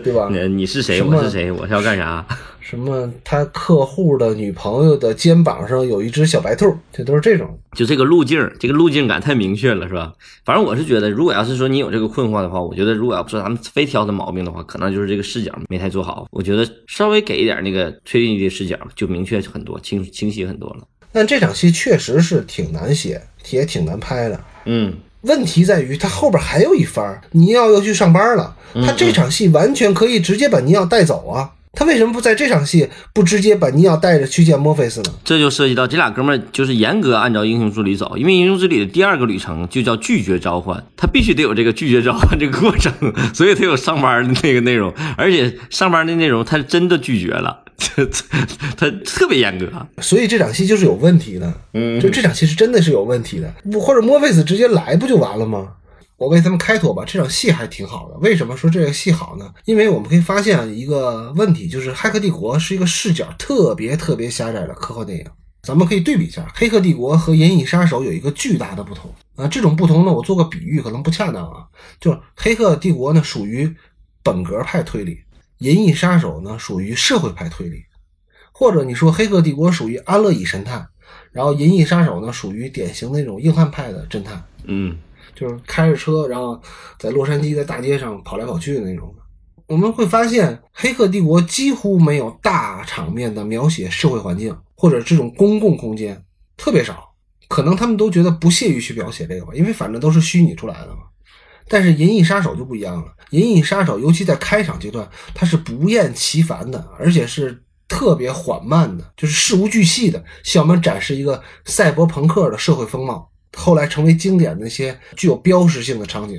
[0.03, 0.29] 对吧？
[0.33, 1.03] 你你是谁？
[1.03, 1.51] 我是谁？
[1.51, 2.27] 我是要干啥？
[2.59, 3.09] 什么？
[3.23, 7.57] 他客户的女朋友的肩膀上有一只小白兔，这都是这种。
[7.77, 10.13] 就这个路径，这个路径感太明确了，是吧？
[10.45, 16.27] 反正我是觉得，如果要是说你有这个困惑的话，我觉得如果要不说咱们非挑他毛病的话，可能就是这个视角没太做好。
[16.33, 20.81] 我觉得稍微给一点那个推理的视角，就明确很多，清清晰很多了。
[21.17, 24.39] 但这场戏确实是挺难写，也挺难拍的。
[24.67, 31.53] 嗯，问题在于他后边还有一番，尼奥要去上班了，他这场戏完全可以直接把尼奥带走啊。
[31.73, 35.15] 他为什么不在这场戏不直接把尼奥带着去见墨菲斯呢？
[35.25, 42.93] 这就涉及到这俩哥们儿就是严格按照英雄之旅走，因为英雄之旅的第二个旅程就叫拒绝召唤，他必须得有这个拒绝召唤这个过程，
[43.33, 47.61] 所以他有上班的那个内容，而且上班的内容他真的拒绝了，
[48.77, 49.71] 他特别严格，
[50.03, 51.53] 所以这场戏就是有问题的。
[51.75, 55.75] 嗯就这场戏是真的是有问题的，不或者莫菲斯直接来不就完了吗？
[56.17, 58.17] 我为他们开脱吧，这场戏还挺好的。
[58.21, 59.53] 为什么说这个戏好呢？
[59.67, 65.27] 因为我们可以发现一个问题，就是《骇客帝国》是一个视角特别特别狭窄的科幻电影。
[65.63, 69.47] 咱们可以对比一下，《黑客帝国》和《银翼杀手》有一个巨大的不同啊。
[69.47, 71.67] 这种不同呢，我做个比喻可能不恰当啊。
[72.01, 73.71] 就是《黑客帝国》呢属于
[74.23, 75.13] 本格派推理，
[75.59, 77.85] 《银翼杀手》呢属于社会派推理，
[78.53, 80.87] 或者你说《黑客帝国》属于安乐椅神探，
[81.33, 84.43] 然后《银翼杀手》呢属于典型那种硬汉派的侦探。
[84.65, 84.97] 嗯
[85.35, 86.61] 就是开着车，然后
[86.99, 89.23] 在洛杉矶在大街上跑来跑去的那种的。
[89.67, 96.25] 我们会发现，《黑客帝国》几乎没有大场面的描写社会环境或者这种公共空间，
[96.57, 97.13] 特别少。
[97.49, 101.03] 可能他们都觉得不屑于去描写这个吧，因为反正都是虚拟出来的嘛。
[101.69, 113.31] 但是《银翼杀手》就不一样了，《银翼杀手》尤其在开场阶段，它是不厌其烦的，而且是特别缓慢的，就是事无巨细的向我们展示一个赛博朋克的社会风貌。
[113.57, 116.39] 后来成为经典的那些具有标识性的场景，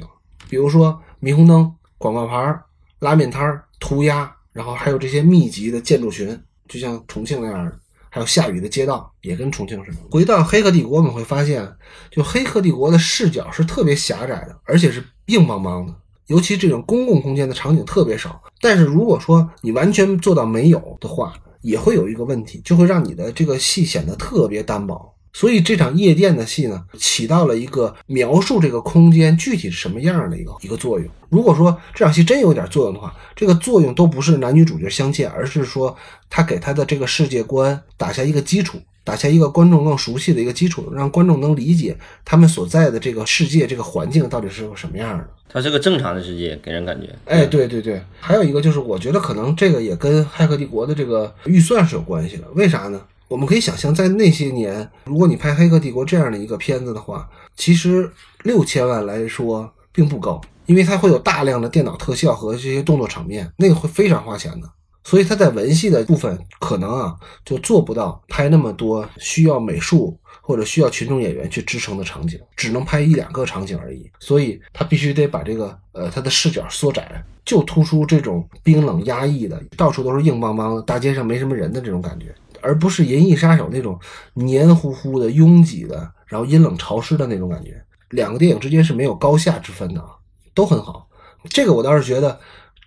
[0.50, 2.56] 比如说霓虹灯、广告牌、
[3.00, 7.80] 拉面摊、涂鸦，然后还有这些密集的建筑群，就像重庆那样的，
[8.12, 9.98] 还有下雨的街道，也跟重庆似的。
[10.12, 11.68] 回到《黑客帝国》，我们会发现，
[12.12, 15.94] 就《黑客帝国》的视角是特别狭窄的，而且是硬邦邦的，
[16.28, 18.42] 尤其这种公共空间的场景特别少。
[18.60, 25.13] 但是如果说你完全做到没有的话，也会有一个问题，就会让你的这个戏显得特别单薄。
[25.34, 31.08] 所以这场夜店的戏呢，起到了一个描述这个空间具体是什么样的一个一个作用。
[31.30, 35.96] 如果说这场戏真有点作用的话，这个作用都不是男女主角相见，而是说
[36.28, 45.26] 他给他的这个世界观打下一个基础，打下一个观众更熟悉的一个基础，让观众能理解他们所在的这个世界、这个环境到底是个什么样的。
[45.48, 47.08] 它是个正常的世界，给人感觉。
[47.24, 52.43] 哎，对对对，还有一个就是，我觉得可能这个也跟《骇客帝国》的这个预算是有关系的。
[52.54, 53.02] 为啥呢？
[53.30, 58.12] 我们可以想象，在那些年，如果你拍《黑客帝国》这样的一个片子的话，其实
[58.43, 64.70] 六千万来说并不高，因为它会有大量的电脑特效和这些动作场面，那个会非常花钱的。
[65.08, 67.15] 所以他在文戏的部分可能啊
[67.46, 74.12] 就做不到拍那么多需要美术或者需要群众演员去支撑的场景，只能拍一两个场景而已。
[74.20, 82.36] 所以他必须得把这个呃他的视角缩窄，就突出这种冰冷压抑的，到处都是硬邦邦的，大街上没什么人的这种感觉。
[82.60, 83.98] 而不是《银翼杀手》那种
[84.34, 87.82] 黏糊糊的、拥挤的，然后阴冷潮湿的那种感觉。
[88.10, 90.10] 两个电影之间是没有高下之分的啊，
[90.54, 91.08] 都很好。
[91.50, 92.38] 这个我倒是觉得，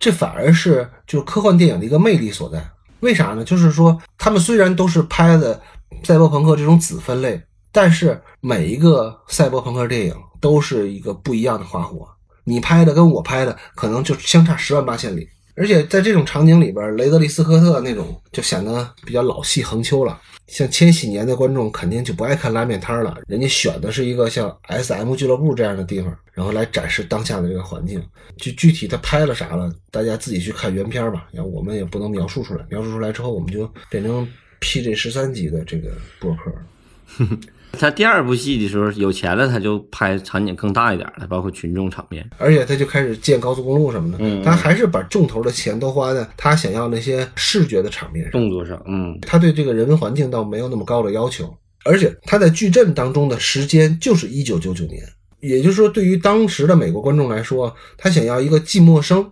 [0.00, 2.68] 这反而是就是科幻电影的一个魅力所在。
[2.98, 3.44] 为啥呢？
[3.44, 5.60] 就是说，他们虽然都是拍的
[6.02, 12.08] 赛博朋克这种子分类，但是每一个赛博朋克电影都是一个不一样的花火。
[12.44, 15.28] 你拍的跟我拍的可能就相差十万八千里。
[15.60, 20.18] 而且在这种场景里边，雷德利·斯科特那种就显得比较老气横秋了。
[20.46, 28.02] 像千禧年的观众肯定就不爱看拉面摊了，人家选的是一个像 S.M 俱乐部这样的地方，然后来展示当下的这个环境。
[28.38, 31.28] 就具体他拍了啥了，大家自己去看原片吧。
[31.30, 34.26] 然后我们也不能描述出来，描述出来之后，我们就变成
[34.60, 37.26] PG 十三级的这个博客。
[37.72, 42.28] 他第二部戏的时候有钱了，他就拍场景更大一点的，包括群众场面。
[42.36, 48.30] 而且他就开始建高速公路什么的，嗯他还是把重头的钱都花在他想要那些视觉的场面。
[48.30, 55.02] 动作上，嗯，他对这个人文环境倒没有那么高的要求，而且他在矩阵当中的时间就是一九九九年，
[55.40, 59.30] 也就是说，对于当时的美国观众来说，他想要一个既陌生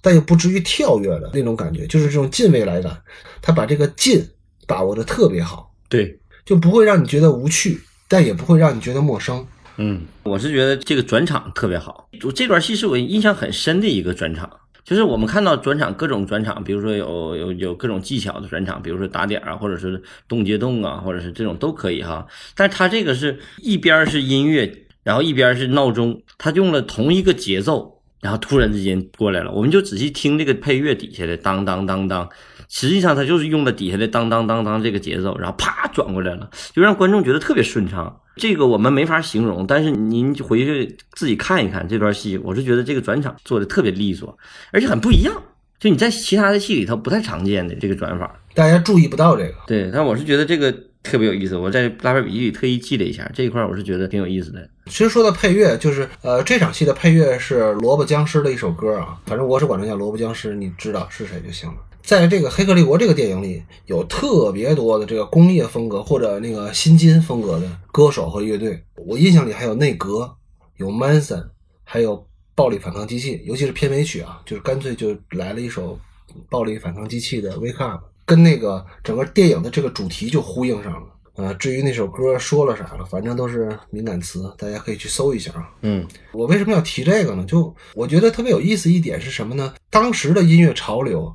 [0.00, 2.96] 但又不至于跳跃的那种感觉，就是这种近未来感。
[3.42, 4.26] 他把这个近
[4.66, 9.46] 把握的特别好，对，就不会让你觉得无趣，但也不会让你觉得陌生。
[9.76, 14.50] 嗯，我是觉得这个转场特别好，就这段戏是我印象很深的一个转场。
[14.82, 22.26] 就是我们看到转场各种转场，比如说有有有各种技巧的转场，比如说打点啊，或者是动接动啊，或者是这种都可以哈。
[22.56, 32.28] 但是他这个是一边是音乐，然后一边是闹钟，他用了同一个节奏，然后突然之间过来了，我们就仔细听这个配乐底下的当当当当，
[32.70, 38.20] 实际上他就是用了底下的当当当当这个节奏，然后啪转过来了，就让观众觉得特别顺畅。
[38.36, 44.38] 这个我们没法形容，但是您回去自己看一看这段戏，我是觉得这个转场做的特别利索，
[44.72, 45.34] 而且很不一样，
[45.78, 48.40] 就你在其他的戏里头不太常见的这个转法。
[48.54, 51.56] 大家注意不到这个，对，但我是觉得这个特别有意思。
[51.56, 54.66] 我在拉片笔记里特意记了一下这一块，我是觉得挺有意思的。
[54.86, 61.74] 其实说到配乐，就是呃，这场戏的配乐是萝卜僵尸的一首歌啊，反正我是管它叫萝卜僵尸，你知道是谁就行了。
[62.10, 68.82] 在这个《黑客帝国》这个电影里，有特别多的这个工业风格或者那个新金风格的歌手和乐队。
[69.06, 70.28] 我印象里还有内阁，
[70.78, 71.46] 有 Manson，
[71.84, 75.96] 还有暴力反抗机器，尤其是片尾曲啊，就是干脆就来了一首
[76.48, 81.06] 暴力反抗机器的《Wake Up》，跟那个整个电影的这个主题就呼应上了。
[81.36, 85.70] 啊，至于那首歌说了啥了，反正都是敏感词，大家可以去搜一下啊。
[85.82, 87.44] 嗯，我为什么要提这个呢？
[87.46, 89.72] 就我觉得特别有意思一点是什么呢？
[89.88, 91.32] 当时的音乐潮流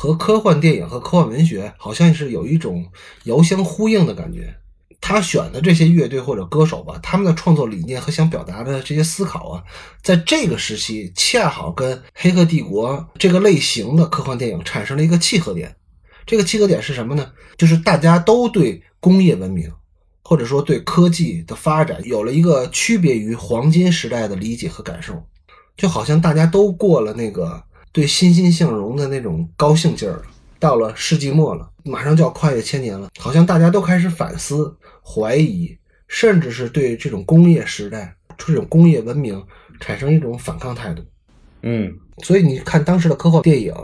[0.00, 2.86] 和科幻电影和科幻文学好像是有一种
[3.24, 4.54] 遥相呼应的感觉。
[5.00, 9.64] 他选的这些乐队或者歌手吧，他们的创作理念和想表达的这些思考啊，
[10.00, 15.74] 在这个时期恰好跟《黑客帝国》这个类型的科幻电影产生了一个契合点。
[16.24, 17.32] 这个契合点是什么呢？
[17.56, 19.68] 就是大家都对工业文明，
[20.22, 25.20] 或者说对科技的发展有了一个区别于黄金时代的理解和感受，
[25.76, 30.22] 就好像大家都过了那个对欣欣向荣的那种高兴劲儿了。
[30.58, 35.76] 到了世纪末了，马上就要跨越千年了，好像大家都开始反思、怀疑，
[36.08, 39.42] 甚至是对这种工业时代、这种工业文明
[39.80, 41.02] 产生一种反抗态度。
[41.62, 41.92] 嗯，
[42.24, 43.74] 所以你看当时的科幻电影。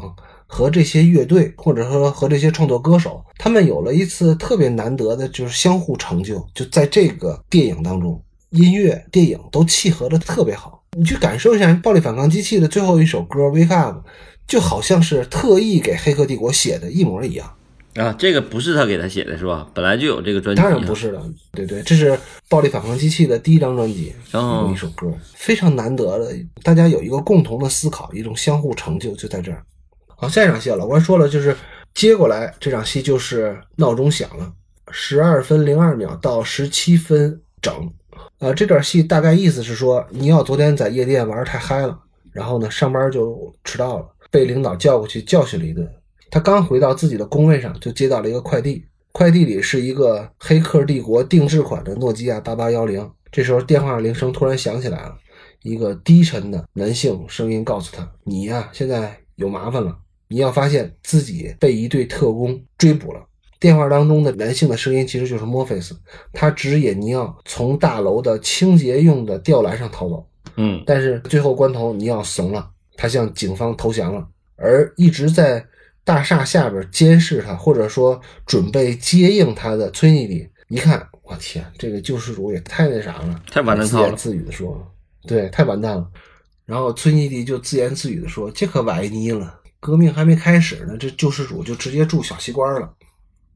[0.46, 6.46] 和这些乐队，或者说和这些创作歌手，他们有了一次特别难得的，就是相互成就。
[6.54, 8.22] 就在这个电影当中，
[8.54, 10.82] 音乐、电影都契合的特别好。
[10.96, 13.96] 你去感受一下《暴力反抗机器》的最后一首歌《Wake Up》，
[14.46, 17.52] 就好像是特意给《黑客帝国》写的一模一样
[17.94, 18.12] 啊！
[18.18, 19.66] 这个不是他给他写的，是吧？
[19.74, 20.62] 本来就有这个专辑。
[20.62, 22.12] 当然不是了，对对，这是
[22.48, 26.32] 《暴力反抗机器》的第一张专辑，有一首歌，非常难得的，
[26.62, 29.64] 大家有一个共同的思考，一种相互成就，就在这儿。
[30.06, 31.56] 好，下一场戏老关说了，就是
[31.92, 34.52] 接过来这场戏就是闹钟响了，
[34.90, 37.92] 十二分零二秒到十七分整。
[38.44, 41.98] 呃，这段戏大概意思是说，尼奥昨天在夜店玩太嗨了，
[42.30, 45.88] 然后呢上班就迟到了，被领导叫过去教训了一顿。
[46.30, 53.10] 他刚回到自己的工位上，就接到了一个快递，快递里是一个黑客帝国定制款的诺基亚八八幺零。
[53.32, 55.16] 这时候电话铃声突然响起来了，
[55.62, 59.96] 一个低沉的男性声音告诉他：“你呀，现在有麻烦了。”
[60.28, 63.24] 你要发现自己被一队特工追捕了。
[63.64, 65.96] 电话当中的男性的声音其实就是墨菲斯，
[66.34, 70.26] 他指引尼奥从大楼的清洁用的吊篮上逃走。
[70.56, 74.28] 嗯，但是最后关头尼奥怂了，他向警方投降了。
[74.56, 75.64] 而一直在
[76.04, 83.86] 大厦下边监视他，或者说准备接应他的村伊迪，一看，我天，这个救世主也太那啥了，太完蛋了。
[83.86, 84.78] 自言自语的说
[85.26, 86.06] ：“对，太完蛋了。”
[86.66, 92.92] 然后村伊迪就自言自语的说：“这可崴泥了。”革命还没开始呢，这救世主就直接住小西关了。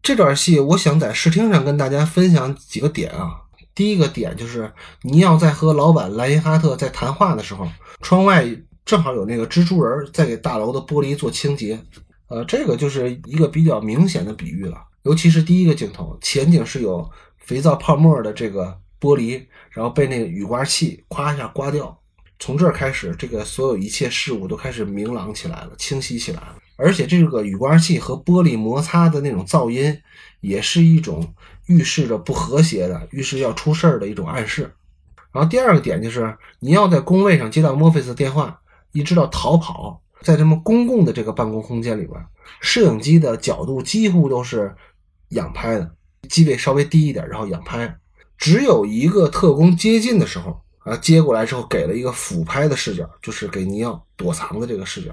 [0.08, 3.42] 这段戏，我想在视听上跟大家分享几个点啊。
[3.74, 7.68] 第一个点就是尼奥在和老板莱因哈特在谈话的时候，
[8.00, 8.42] 窗外
[8.86, 11.78] 正好有那个蜘蛛人在给大楼的玻璃做清洁。
[12.28, 14.78] 呃，这个就是一个比较明显的比喻了。
[15.02, 17.06] 尤其是第一个镜头，前景是有
[17.36, 21.94] 肥皂泡沫的这个玻璃，然后被那个雨刮器咵一下刮掉。
[22.38, 26.56] 从这儿开始，这个所有一切事物都开始明朗起来了，清晰起来了。
[26.78, 30.00] 而且这个雨刮器和玻璃摩擦的那种噪音，
[30.40, 31.34] 也是一种
[31.66, 34.72] 预示着不和谐的、预示要出事儿的一种暗示。
[35.32, 38.60] 然后第二个点就是，你要在工位上接到墨菲斯电话，
[38.92, 42.14] 一直到逃跑，在他们公共的这个办公空间里边，
[42.60, 44.74] 摄影机的角度几乎都是
[45.30, 45.90] 仰拍的，
[46.28, 47.98] 机位稍微低一点，然后仰拍，
[48.38, 50.62] 只有一个特工接近的时候。
[50.84, 55.10] 啊，接过来之后给了一个俯拍的视角，就是给尼奥躲藏的这个视角。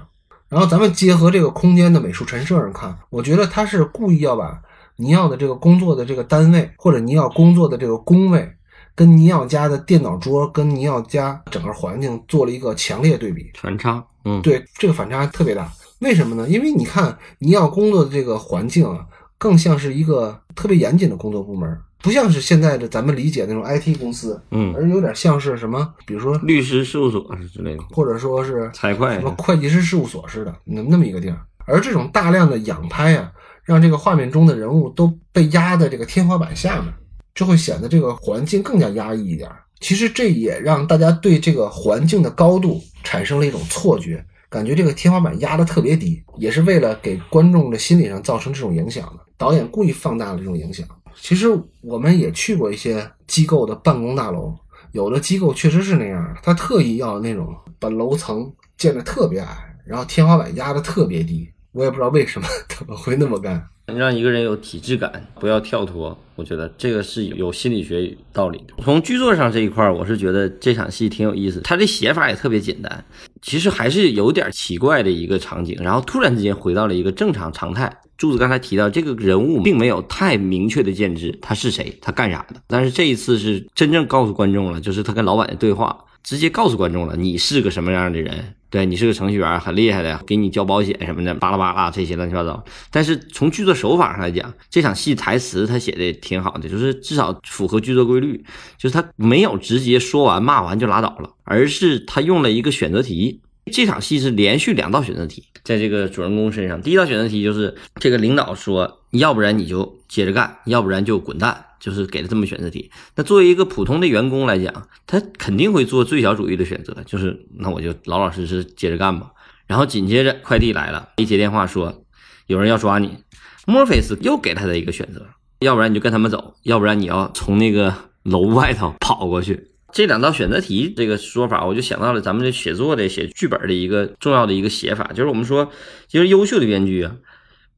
[0.48, 4.60] 然后咱们结合这个空间的美术陈设上看，我觉得他是故意要把
[4.96, 8.48] 尼奥的这个工作的这个单位，或者尼奥工作的这个工位，
[8.94, 14.02] 跟尼奥家的电脑桌，跟尼奥家整个环境做了一个强烈对比，反差。
[14.24, 15.70] 嗯，对，这个反差特别大。
[16.00, 16.48] 为什么呢？
[16.48, 19.06] 因为你看尼奥工作的这个环境啊，
[19.38, 21.78] 更像是一个特别严谨的工作部门。
[22.02, 31.38] 不像是现在的咱们理解那种 IT 公司，嗯，而有点像是什么，比如说律师事务所之类的，或者说是财会什么会计师事务所似的，那那么一个地儿。
[31.64, 33.32] 而这种大量的仰拍啊，
[33.64, 36.94] 让这个画面中的人物都被压在这个天花板下面，
[37.34, 39.50] 就会显得这个环境更加压抑一点。
[39.80, 49.20] 其实这也让大家对这个环境的高度产生了一种错觉，感觉这个天花板压得特别低，也是为了给观众的心理上造成这种影响的。
[49.36, 50.86] 导演故意放大了这种影响。
[51.20, 51.48] 其实
[51.80, 54.54] 我们也去过一些机构的办公大楼，
[54.92, 61.48] 有的机构确实是那样，他特意要那种把楼层建的特别矮，然后天花板压的特别低。
[61.72, 63.68] 我也不知道为什么 他们会那么干。
[63.94, 66.16] 让一个人有体质感，不要跳脱。
[66.34, 68.74] 我觉得这个是有心理学道理的。
[68.82, 73.04] 从剧作上这一块，我是觉得这场戏挺有意思，他的写法也特别简单，
[73.40, 77.90] 其实还是有点奇怪的一个场景，然后突然之间回到了一个正常常态。
[78.18, 82.60] 柱子刚才提到，这个人物并没有太明确的建制，他是谁，他干啥的。
[82.66, 88.54] 但是这一次是真正告诉观众了，就是他跟老板的对话，直接告诉观众了，你是个什么样的人。
[88.68, 92.64] 对你是个程序员，很厉害的，给你交保险什么的，巴拉巴拉这些乱七八糟。
[92.90, 98.44] 但是从剧作手法上来讲，这场戏台词他写的挺好的，就是至少符合剧作规律，
[98.76, 103.40] 就是他没有直接说完骂完就拉倒了，而是他用了一个选择题。
[103.72, 112.90] 这场戏是连续两道选择题，在这个主人公身上，第一道选择题就是这个领导说，要不然你就接着干，要不然就滚蛋，就是给了这么选择题。
[113.16, 119.32] 那作为一个普通的员工来讲，他肯定会做最小主义的选择，就是那我就老老实实接着干吧。
[119.66, 122.04] 然后紧接着快递来了，一接电话说
[122.46, 123.18] 有人要抓你，
[123.66, 125.26] 墨菲斯又给他的一个选择，
[125.58, 127.92] 要不然你就跟他们走，要不然你要从那个
[128.22, 129.72] 楼外头跑过去。
[129.92, 135.70] 这两道选择题这个说法，我就想到了咱们这写作的写剧本的一个重要的一个写法，就是我们说，
[136.08, 137.16] 其实优秀的编剧啊，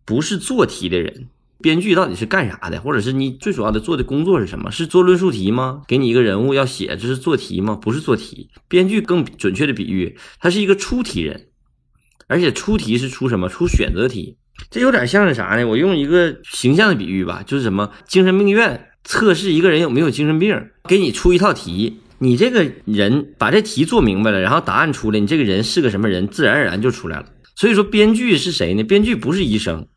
[0.04, 1.28] 不是做题的人。
[1.60, 2.80] 编剧到底是干啥的？
[2.80, 4.70] 或者是你最主要的做的工作是什么？
[4.70, 5.82] 是做论述题吗？
[5.88, 7.74] 给你一个人物要写，这是做题吗？
[7.74, 8.48] 不是做题。
[8.68, 11.48] 编剧更准确的比喻，他是一个出题人，
[12.28, 13.48] 而且出题是出什么？
[13.48, 14.36] 出选择题。
[14.70, 15.66] 这有点像是啥呢？
[15.66, 20.54] 我用一个形象的比喻吧，就是什么精神病院测试一个人有没有精神病，
[20.86, 22.00] 给你出一套题。
[22.18, 27.24] 你这个人把这题做明白了，然后答案出来，你这个人是个什么人，自然而然就出来了。
[27.56, 28.82] 所以说，编剧是谁呢？
[28.82, 29.88] 编剧不是医生，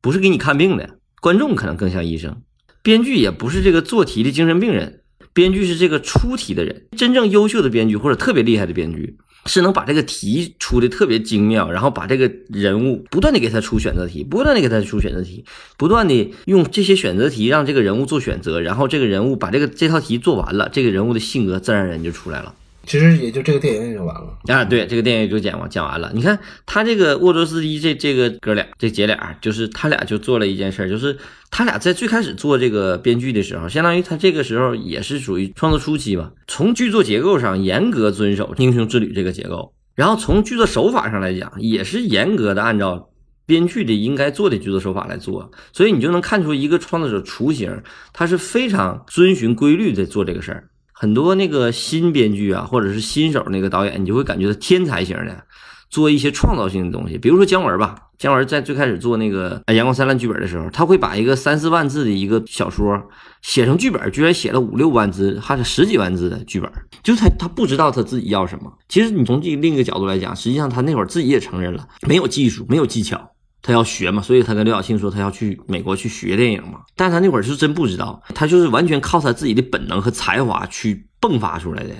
[0.00, 2.42] 不是给你看病的，观众可能更像医生。
[2.80, 5.00] 编剧也不是这个做题的精神病人，
[5.32, 6.86] 编剧是这个出题的人。
[6.96, 9.16] 真正优秀的编剧或者特别厉害的编剧。
[9.46, 15.44] 是能把这个题出的特别精妙，然后把这个人物不断的给他出选择题，不断的给他出选择题，
[15.76, 22.54] 不断的用这些选择题让这个人物做选择，然后这个人物把这个这套题做完了，这个人物的性格自然而然就出来了。
[22.90, 24.64] 其实也就这个电影也就完了啊！
[24.64, 26.10] 对，这个电影也就讲完讲完了。
[26.12, 26.36] 你看
[26.66, 31.16] 他这个沃卓斯基这这个哥俩这姐俩，就是他俩就做了一件事，就是
[31.52, 36.32] 他俩在最开始做这个编剧的时候，相当于他这个时候也是属于创作初期吧。
[36.48, 43.08] 从剧作结构上严格遵守英雄之旅这个结构，然后从剧作手法上来讲，也是严格的按照
[43.46, 45.52] 编剧的应该做的剧作手法来做。
[45.72, 47.82] 所以你就能看出一个创作者雏形，
[48.12, 50.69] 他是非常遵循规律在做这个事儿。
[51.00, 55.44] 很多那个新编剧啊，或者是新手那个导演，你就会感觉他天才型的，
[55.88, 57.16] 做一些创造性的东西。
[57.16, 63.02] 比如说姜文吧，姜文在最开始做那个《阳光灿烂》剧本的时候，他会把一个三四万字的一个小说
[63.40, 66.70] 写成剧本，居然写了五六万字，还是十几万字的剧本。
[67.02, 68.70] 就是他他不知道他自己要什么。
[68.86, 73.32] 其实你从这另一个角度来讲，实际上他那会儿自己也承认了，没有技术，没有技巧。
[73.62, 76.80] 他要学嘛，所以他跟刘晓庆说他要去美国去学电影嘛。
[76.96, 81.94] 但他那会儿是真不知道，他就是完全靠他自己的本能和才华去迸发出来的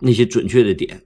[0.00, 1.02] 那些准确的点。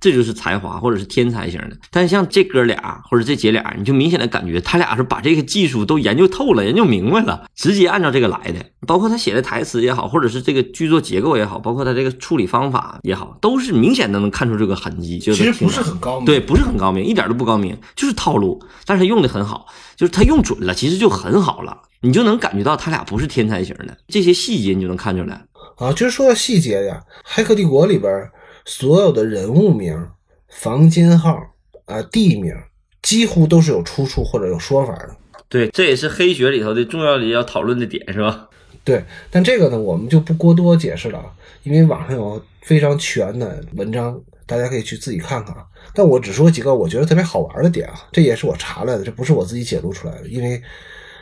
[0.00, 8.64] 这就是才华或者是天才型的，但是像这哥俩或者这姐俩，你就明显的感觉他俩是把这个技术都研究透了、研究明白了，直接按照这个来的。
[8.86, 15.18] 包括他写的台词也好，或者是这个剧作结构也好，包括他这个处理方法也好，都是明显的能看出这个痕迹。
[15.18, 18.62] 其实不是很高明，对，不是很高明，一点都不高明，就是套路。
[18.84, 19.66] 但是他用的很好，
[19.96, 21.76] 就是他用准了，其实就很好了。
[22.02, 25.42] 你就能感觉到他俩不是天才型的，这些细节你就能看出来
[25.78, 25.92] 啊。
[25.92, 28.30] 就是说到细节呀，《黑客帝国》里边。
[28.66, 30.08] 所有的人物名、
[30.48, 31.40] 房间号
[31.86, 32.52] 啊、地名，
[33.00, 35.16] 几乎都是有出处或者有说法的。
[35.48, 38.48] 对，这也是黑学里头的重要的要讨论的点，是吧？
[38.82, 41.26] 对，但这个呢，我们就不过多解释了啊，
[41.62, 45.64] 因为网上有非常全的文章，大家可以去自己看看啊。
[45.94, 50.60] 但我只说几个我觉得特别好玩的点啊，这也是我查来的，这不是我自己解读出来的，因为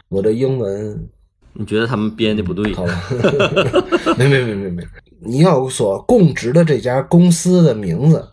[0.09, 1.09] 我的英文，
[1.53, 2.73] 你觉得他们编的不对？
[2.73, 3.03] 好吧，
[4.17, 4.83] 没没没没没。
[5.25, 8.29] 你要所供职的这家公司的名字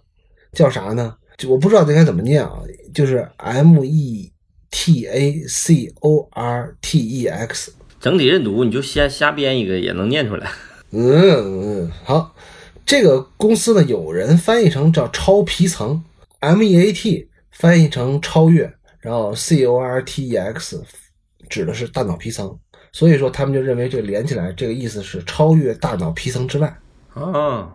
[0.54, 1.16] 叫啥呢？
[1.38, 2.62] 就我不知道这该怎么念啊，
[2.94, 4.32] 就是 M E
[4.70, 7.74] T A C O R T E X。
[8.00, 10.50] 整体认读你就瞎瞎编一个也能念出来。
[10.92, 12.36] 嗯嗯，好，
[12.86, 16.04] 这个公司呢，有人翻译成叫超皮层
[16.40, 20.84] ，M E A T 翻译成超越，然后 C O R T E X
[21.50, 22.58] 指的是大脑皮层。
[22.92, 26.78] 所以说，他们就认为这连起来，这个意思是超越大脑皮层之外
[27.14, 27.74] 啊！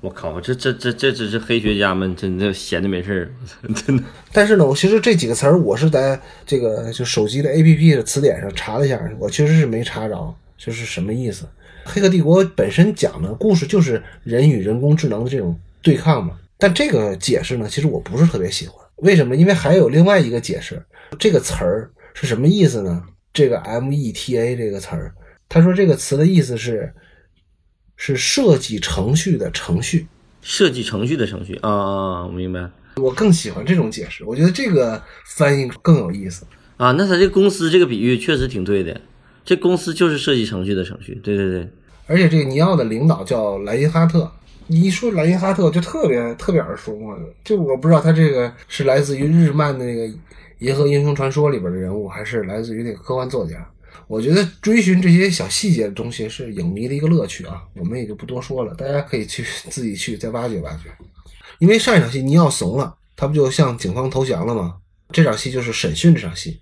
[0.00, 3.28] 我靠，这这这这只是黑学家们真的闲的没事儿，
[3.74, 4.02] 真的。
[4.32, 11.46] 但是呢，我其实这几个词儿，我是在这个就手机的 APP 的词典上查了一下，我确实是没查着，就是什么意思。
[11.84, 16.38] 黑客帝国本身讲的故事就是人与人工智能的这种对抗嘛。
[16.56, 18.76] 但这个解释呢，其实我不是特别喜欢。
[18.96, 19.36] 为什么？
[19.36, 20.82] 因为还有另外一个解释，
[21.18, 23.02] 这个词儿是什么意思呢？
[23.34, 25.14] 这个 META 这个词儿。
[25.46, 26.94] 他说这个词的意思是
[27.96, 30.06] 是设计程序的程序。
[30.40, 32.70] 设计程序的程序啊，我明白。
[32.96, 36.46] 我更喜欢这种解释，我觉得这个翻译更有意思。
[36.76, 39.00] 啊，那他这公司这个比喻确实挺对的，
[39.44, 41.14] 这公司就是设计程序的程序。
[41.22, 41.68] 对对对，
[42.06, 44.30] 而且这个尼奥的领导叫莱因哈特，
[44.68, 50.06] 你一说莱因哈特就特别特别耳熟嘛，就我不知道他这个是来自于日漫的那个
[50.64, 53.70] 《银河英雄传说》里边的人物，还是来自于那个科幻作家。
[54.06, 60.90] 我觉得追寻这些小细节的东西是影迷的一个乐趣啊，我们也就不多说了，大家可以去自己去再挖掘挖掘。
[61.58, 64.76] 因为上一场戏尼奥怂了，他不就向警方投降了吗？
[65.10, 66.60] 这场戏就是审讯这场戏，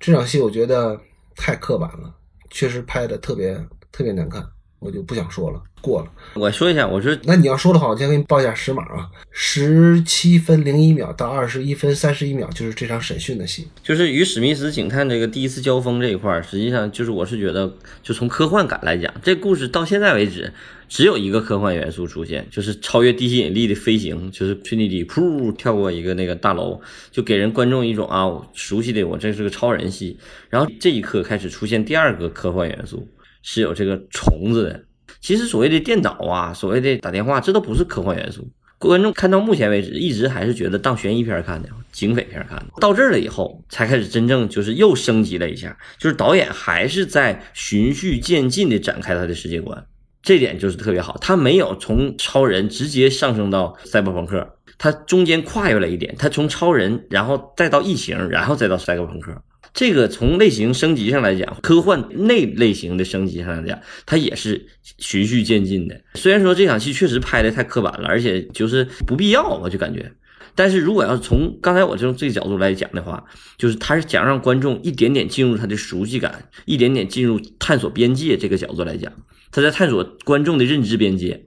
[0.00, 0.98] 这场戏我觉得
[1.36, 2.14] 太刻板了，
[2.50, 3.54] 确实拍的特别
[3.92, 4.42] 特别难看，
[4.86, 6.08] 我就不想说了，过了。
[6.34, 13.66] 我说一下，我说那你要说的话，我先给你报一下时码啊，十七分零一秒到二十一分三十一秒，就是这场审讯的戏。
[13.82, 20.52] 就是与史密斯警探这个第一次交锋这一块儿，实际上就是我是觉得，就从科幻感来讲，这故事到现在为止
[20.88, 26.80] 只有一个科幻元素出现，就是超越地心引力的飞行，就是去那里噗跳过一个那个大楼，
[27.10, 30.16] 就给人观众一种啊熟悉的我这是个超人戏。
[30.48, 33.08] 然后这一刻开始出现第二个科幻元素，
[33.48, 34.82] 是有这个虫子的。
[35.20, 38.50] 其实所谓的电脑啊，所谓的打电话，这都不是科幻元素。
[38.76, 42.66] 观众看到目前为止，一直还是觉得当悬疑片看的，警匪片看的。
[42.80, 49.86] 到这儿了以后，才开始真正就是又升级了一下，就是导演还是在循序渐进的展开他的世界观，
[50.22, 51.16] 这点就是特别好。
[51.20, 59.32] 他没有从超人直接上升到赛博朋克，他中间跨越了一点，他从超人，然后再到异形，然后再到赛博朋克。
[59.76, 66.00] 这个从类型升级上来讲，科幻内类型的升级上来讲，它也是循序渐进的。
[66.14, 70.10] 虽然说这场戏确实拍的太刻板了，而且就是不必要，我就感觉。
[70.54, 73.22] 但是如果要从刚才我这种这个角度来讲的话，
[73.58, 79.12] 就是他是想让观众一点点进入他的熟悉感，一点点进入探索边界这个角度来讲，
[79.52, 81.44] 他在探索观众的认知边界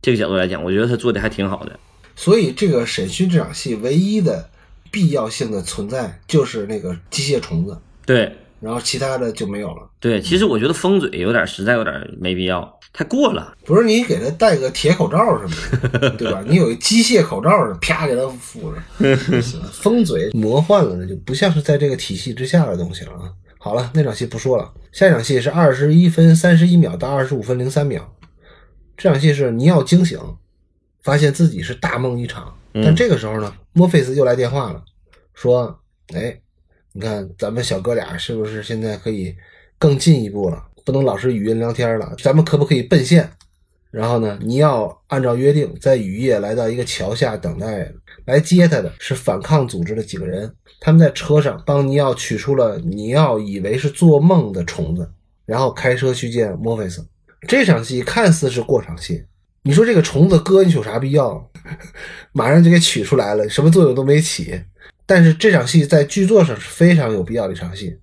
[0.00, 1.80] 这个角度来讲，我觉得他做的还挺好的。
[2.14, 4.50] 所以这个审讯这场戏唯一的。
[4.94, 7.76] 必要性的存在就是那个机械虫子，
[8.06, 9.90] 对，然后其他的就没有了。
[9.98, 13.56] 对，其实我觉得封嘴有点实在，有点没必要，太过了。
[13.64, 15.48] 不是你给他戴个铁口罩什
[15.82, 16.44] 么的， 对吧？
[16.46, 18.72] 你有一机械口罩，啪给他敷
[19.42, 23.32] 上，封嘴魔幻了，那就不像是在这个体系之下的东西了啊。
[23.58, 28.14] 好了，那场戏不说了，下一场戏是二十一分三十一秒到二十五分零三秒，
[28.96, 30.16] 这场戏是尼奥惊醒，
[31.04, 32.52] 发现自己是大梦一场。
[32.72, 34.82] 但这个时候呢，墨菲斯又来电话了，
[35.32, 35.78] 说
[36.12, 36.36] ：“哎，
[36.92, 39.32] 你看咱们小哥俩是不是现在可以
[39.78, 40.60] 更进一步了？
[40.84, 43.30] 不能老是语音聊天了，咱们可不可以奔现？
[43.92, 47.88] 然后呢，尼奥按照约定在雨夜来到一个桥下等待，
[48.24, 50.52] 来接他的是反抗组织的几个人。
[50.80, 55.08] 他们在车上帮尼奥取出了尼奥以为是做梦的虫子，
[55.46, 57.06] 然后开车去见墨菲斯。
[57.46, 59.24] 这场戏看似是过场戏。”
[59.66, 61.50] 你说这个虫子搁进去有啥必要？
[62.32, 64.60] 马上就给取出来了，什么作用都没起。
[65.06, 67.98] 但是这场戏在剧作上是非常有必要的一场戏。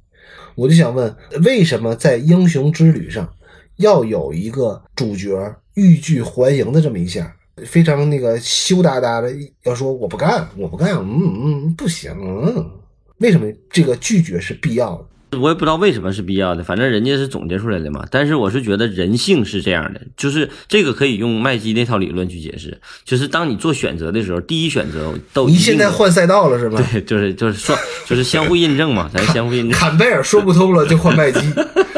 [0.55, 3.31] 我就想问，为什么在英雄之旅上
[3.75, 7.35] 要有一个主角欲拒还迎的这么一下，
[7.65, 9.31] 非常那个羞答答的
[9.63, 12.11] 要说我不干，我不干，嗯嗯，不行。
[12.19, 12.71] 嗯
[13.19, 15.05] 为什么这个拒绝是必要的？
[15.39, 18.05] 我也不知道为什么是必要的，反正人家是总结出来的嘛。
[18.11, 26.83] 但是我是觉得人性是这样的，就是这个可以用麦基那套理论去解释，就是当你做选择的时候，第一选择都你现在换赛道了是吧？
[26.91, 27.75] 对，就是就是说
[28.05, 29.71] 就是相互印证嘛，咱相互印证。
[29.71, 31.39] 坎贝尔说不通了就换麦基。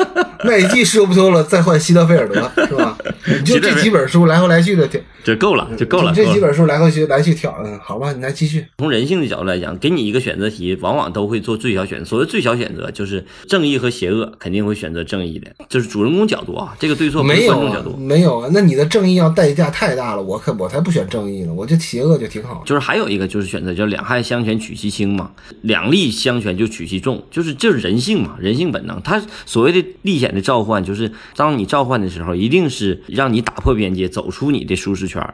[0.47, 2.35] 麦基说不通了，再换希德菲尔德，
[2.67, 2.97] 是吧？
[3.25, 6.13] 你就这几本书来回来去的挑，就够了，就够了。
[6.13, 8.65] 这几本书来回去来去挑，嗯，好吧，你来继续。
[8.77, 12.05] 从人性的角度来讲，给你一个选择题，往往都会做最小选择。
[12.05, 15.47] 所谓最小选择，就是正义和邪恶，肯定会选择正义的。
[15.69, 18.49] 就是主人公角度啊，这个对错没有角度，没有啊。
[18.51, 22.61] 那你的正义要代价太大了，我可我才不选正义呢，我这邪恶就挺好。
[22.65, 25.31] 就是还有一个就是选择叫两害相权取其轻嘛，
[25.61, 29.01] 两利相权就取其重，就是就是人性嘛，人性本能。
[29.01, 31.11] 他所谓的历险的召唤，就是。
[31.35, 35.33] 当你召唤的时候，一定是让你打破边界，走出你的舒适圈。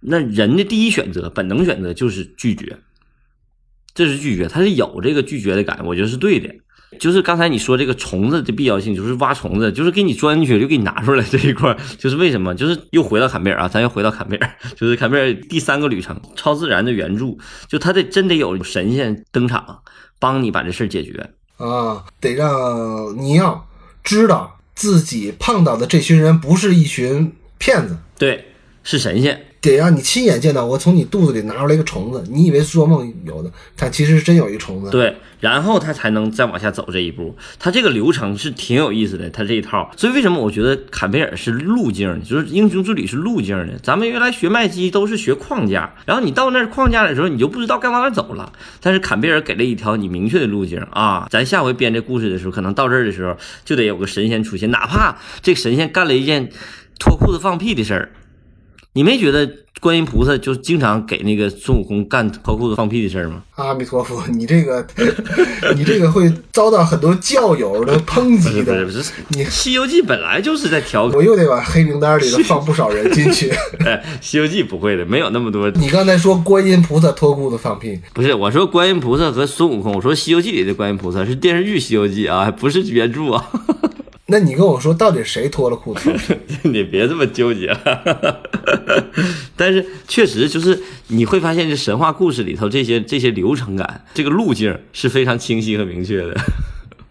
[0.00, 2.78] 那人的第一选择，本能选择就是拒绝，
[3.92, 6.54] 这是拒绝，他是有这个拒绝的感，我觉得是对的。
[6.98, 12.54] 就是刚才你说这个虫子的必要性，就是挖虫子，就是给你钻进去就给你拿出来这一块，就是为什么？
[12.54, 19.82] 就是又回到坎贝尔啊，咱又回到坎贝尔，就是坎贝尔第三个旅程，超自然的援助，就他得真得有神仙登场，
[20.18, 23.64] 帮你把这事儿解决啊，得让尼奥
[24.04, 24.56] 知道。
[24.72, 28.46] 自己碰到的这群人不是一群骗子，对，
[28.82, 29.48] 是神仙。
[29.60, 34.90] 得让你亲眼见到我从你肚子里拿出来一个虫子，你以为是做梦有的，但其实是真有一个虫子。
[34.90, 37.36] 对，然后他才能再往下走这一步。
[37.58, 39.90] 他这个流程是挺有意思的，他这一套。
[39.98, 42.24] 所以为什么我觉得坎贝尔是路径呢？
[42.24, 43.74] 就是英雄之旅是路径呢？
[43.82, 48.50] 咱们原来学麦基都是学框架，然后你到那儿框架的时候，你就不知道该往哪走了。
[48.80, 51.28] 但是坎贝尔给了一条你明确的路径啊！
[51.30, 53.36] 咱下回编这故事的时候，可能到这儿的时候
[53.66, 56.48] 就得有个神仙出现，哪怕这个神仙干了一件
[56.98, 58.12] 脱裤子放屁的事儿。
[58.92, 59.48] 你没觉得
[59.80, 63.42] 观音菩萨就经常给那个孙悟空干脱裤子放屁的事儿吗？
[63.54, 64.84] 阿弥陀佛，你这个，
[65.76, 68.84] 你这个会遭到很多教友的抨击的。
[68.84, 73.48] 不是，你《西游记》本来就是在调侃，我又得把黑名单里头放不少人进去。
[73.86, 75.70] 哎，《西游记》不会的，没有那么多。
[75.70, 83.48] 你刚才说观音菩萨脱裤子放屁，不是我说观音菩萨和孙悟空，我说《西游记》里的观音菩萨是电视剧《西游记》啊，不是原著啊。
[84.30, 86.10] 那你跟我说，到底谁脱了裤子？
[86.62, 87.76] 你别这么纠结。
[89.56, 96.36] 但是确实就是你会发现，这神话故事里头这些这些流程感，这个路径是非常清晰和明确的。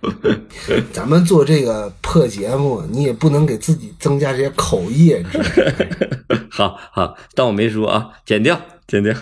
[0.93, 6.41] 咱们做这个破节目，你也不能给自己增加这些口业，你知道吗？
[6.49, 9.13] 好好，当我没说啊，剪掉，剪掉。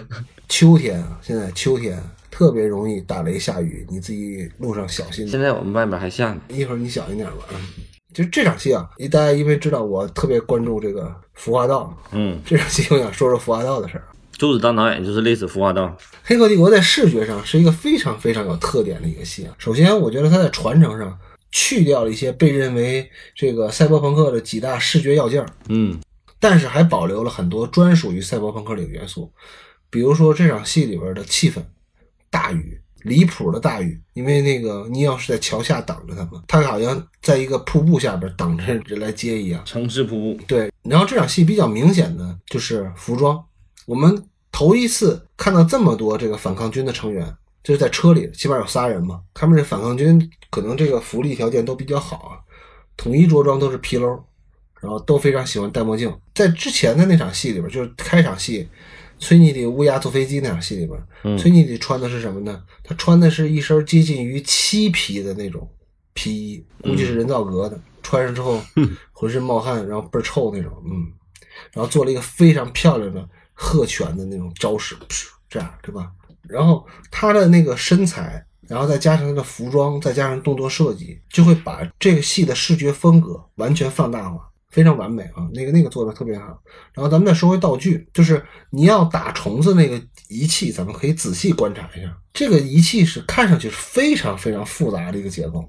[0.47, 5.27] 秋天啊，现在秋天特别容易打雷下雨，你自己路上小心。
[5.27, 7.37] 现在我们外面还下呢，一会儿你小心点吧。
[8.17, 14.03] 就这场戏啊，大家因为知道我特别关注这个服化道，嗯，这场戏我想说说服化道的事儿。
[14.39, 15.83] 朱子当导演就是类似服化道，
[16.23, 19.53] 《黑客帝国》在视觉上是一个非常非常有特点的一个戏啊。
[19.59, 21.15] 首先，我觉得它在传承上
[21.51, 25.99] 去掉了一些被认为这个赛博朋克的几大视觉要件，嗯，
[26.39, 29.31] 但是还保留了很多专属于赛博朋克里的元素，
[29.91, 31.61] 比如说这场戏里边的气氛，
[32.31, 32.81] 大雨。
[33.07, 39.61] 离谱的大雨，因为那个尼奥是在桥下等着他们，他好像在一个瀑布下边等着 人来接一样。
[39.65, 40.43] 城市瀑布。
[40.45, 43.43] 对，然后这场戏比较明显的就是服装，
[43.85, 47.25] 我们头一次看到这么多这个反抗军的成员，
[47.63, 49.21] 就是在车里，起码有仨人嘛。
[49.33, 52.37] 他们这反抗军可能这个福利条件都比较好啊，
[52.95, 54.21] 统一着装都是皮褛，
[54.81, 56.13] 然后都非常喜欢戴墨镜。
[56.35, 58.67] 在之前的那场戏里边，就是开场戏。
[59.19, 62.63] 崔妮蒂乌鸦坐飞机那场戏里边，崔妮蒂穿的是什么呢？
[62.83, 65.69] 她穿的是一身接近于漆皮的那种
[66.13, 67.79] 皮衣，估计是人造革的。
[68.03, 68.61] 穿上之后，
[69.11, 70.71] 浑身冒汗，然后倍儿臭那种。
[70.85, 71.11] 嗯，
[71.73, 74.95] 然后做了一个非常漂亮的鹤拳的那种招式，
[75.49, 76.09] 这样对吧？
[76.47, 84.46] 然后她的那个身材，然后再加上她的服装，再加上动作设计，就会把这个戏的视觉风格完全放大化。
[84.69, 86.45] 非常完美啊，那个那个做的特别好。
[86.93, 92.15] 然后咱们再说回道具，就是你要打虫子那个仪器，咱们可以仔细观察一下。
[92.33, 95.67] 这个仪器是看上去是非常非常复杂的一个结构，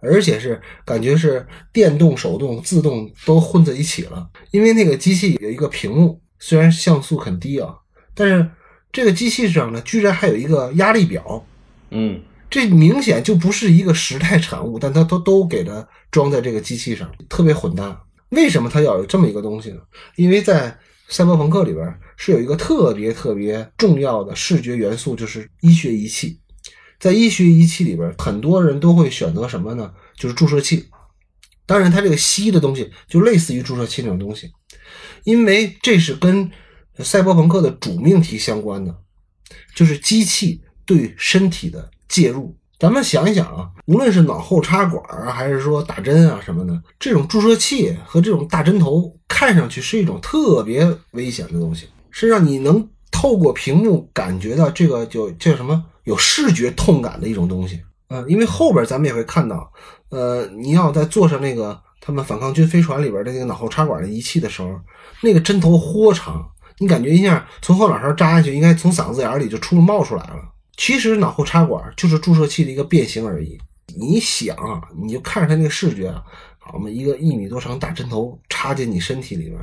[0.00, 4.28] 而且是感觉是电动、手动、自动都混在一起了。
[4.50, 7.74] 因为那个机器有一个屏幕，虽然像素很低啊，
[8.14, 8.48] 但是
[8.92, 11.44] 这个机器上呢，居然还有一个压力表。
[11.90, 12.20] 嗯，
[12.50, 18.03] 这明显就不是一个时代产物，但它都都给它装在这个机器上，特别混搭。
[18.34, 19.80] 为什么它要有这么一个东西呢？
[20.16, 20.78] 因为在
[21.08, 26.40] 赛博朋克里边是有一个特别特别重要的视觉元素，就是医学仪器。
[26.98, 29.92] 在医学仪器里边，很多人都会选择什么呢？
[30.16, 30.86] 就是注射器。
[31.66, 34.50] 当然，它这个吸的东西就类似于注射器那种东西，
[35.24, 36.50] 因为这是跟
[36.98, 38.96] 赛博朋克的主命题相关的，
[39.74, 42.56] 就是机器对身体的介入。
[42.78, 57.80] 咱们想一想啊，无论是脑后插管啊，还是说打针啊什么的，这种注射器和这种大针头，看上去是一种特别危险的东西，是让你能透过屏幕感觉到这个就叫什么有视觉痛感的一种东西。
[58.08, 59.72] 嗯，因为后边咱们也会看到，
[60.10, 64.68] 呃，你要在坐上那个他们反抗军飞船里边的那个脑后插管的仪器的时候，
[65.22, 66.44] 那个针头豁长，
[66.78, 70.36] 你感觉一下从后脑勺扎下去，应该从嗓子眼里就出冒出来了。
[70.76, 73.58] 其实脑后插管就是注射器的一个变形而已。
[73.96, 76.12] 你想啊，你就看着它那个视觉，
[76.58, 79.58] 好嘛，一个一米多长大针头插进你身体里面，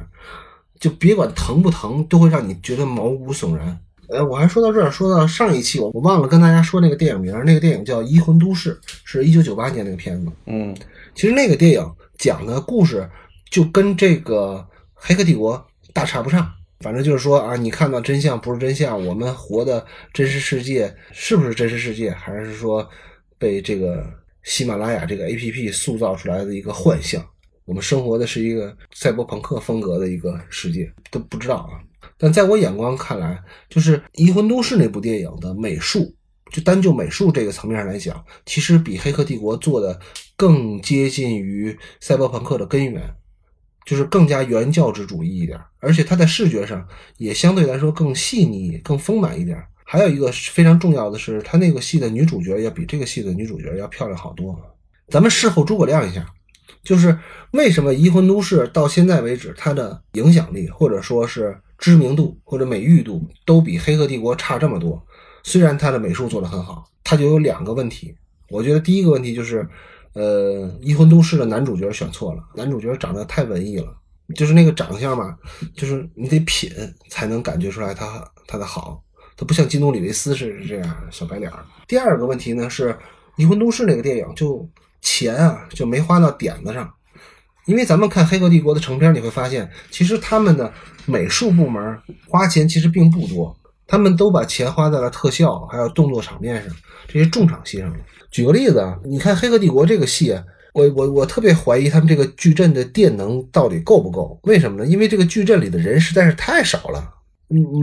[0.80, 3.78] 就别管疼不疼，都会让你觉得毛骨悚然。
[4.07, 10.32] 呃，我还说到这儿，说到上一期我我忘了跟大家说那个电影名，那个电影叫《移魂都市》，是一九九八年那个片子。
[10.45, 10.76] 嗯，
[11.16, 13.09] 其实那个电影讲的故事
[13.49, 15.57] 就跟这个《黑客帝国》
[15.93, 16.53] 大差不差。
[16.82, 22.88] 反正就是说啊，你看到真相不是真相，我们活的真实世界是不是真实世界，还是说
[23.38, 24.06] 被这个
[24.44, 27.26] 喜马拉雅这个 A P P 塑造出来的一个幻象？
[27.66, 31.80] 我们生活的是一个赛博朋克风格的一个世界，都不知道啊。
[32.18, 36.14] 但在我眼光看来，就是《移魂都市》那部电影的美术，
[36.52, 39.98] 就单就美术这个层面上来讲，其实比《黑客帝国》做的
[40.36, 43.02] 更接近于赛博朋克的根源。
[43.86, 49.62] 就是更加原教旨主义一点，而且它在视觉上也相对来说更细腻、更丰满一点。
[49.84, 54.58] 还有一个非常重要的是，它那个戏的女主角要比这个戏的女主角要漂亮好多。
[55.10, 56.26] 咱们事后诸葛亮一下，
[56.84, 57.18] 就是
[57.52, 65.06] 为什么《移魂都市》到现在为止，它的影响力或者说是知名度或者美誉度都比《黑客帝国》差这么多？
[65.44, 68.16] 虽然它的美术做得很好，它就有两个问题。
[68.48, 69.68] 我觉得第一个问题就是，
[70.14, 73.95] 呃，《移魂都市》的男主角选错了，男主角长得太文艺了，
[74.36, 75.38] 就是那个长相嘛，
[75.76, 76.70] 就是你得品
[77.09, 79.01] 才能感觉出来他他的好。
[79.38, 81.51] 他不像基努·里维斯是这样小白脸。
[81.88, 82.89] 第二个问题呢是
[83.38, 84.70] 《离婚都市》那个电影就
[85.01, 86.93] 钱啊就没花到点子上，
[87.66, 90.72] 因为咱们看《黑客帝国》的成片，你会发现其实他们的
[91.05, 91.97] 美术部门
[92.28, 93.55] 花钱其实并不多，
[93.88, 96.76] 他们都把钱花在了特效还有动作场面上
[97.07, 97.97] 这些重场戏上了。
[98.32, 100.34] 举个例子啊，你看《黑客帝国》这个戏，
[100.74, 104.40] 我我我特别怀疑他们这个矩阵的电能到底够不够？
[104.44, 104.86] 为什么呢？
[104.90, 107.14] 因为这个矩阵里的人实在是太少了。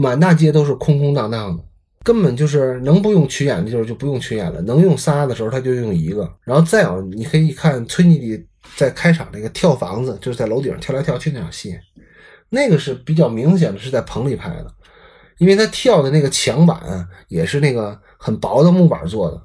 [0.01, 1.63] 满大街都是空空荡荡的，
[2.03, 6.27] 根本就是能不用群演的时候就不用群演了，能用仨的时候他就用一个。
[6.43, 8.43] 然后再有，你可以看崔妮迪
[8.75, 11.77] 在开场那个跳房子，就是在楼顶上跳来跳去那场戏，
[12.49, 14.73] 那个是比较明显的是在棚里拍的，
[15.37, 19.39] 因为他跳的那个墙板也是那个很薄的木板做的，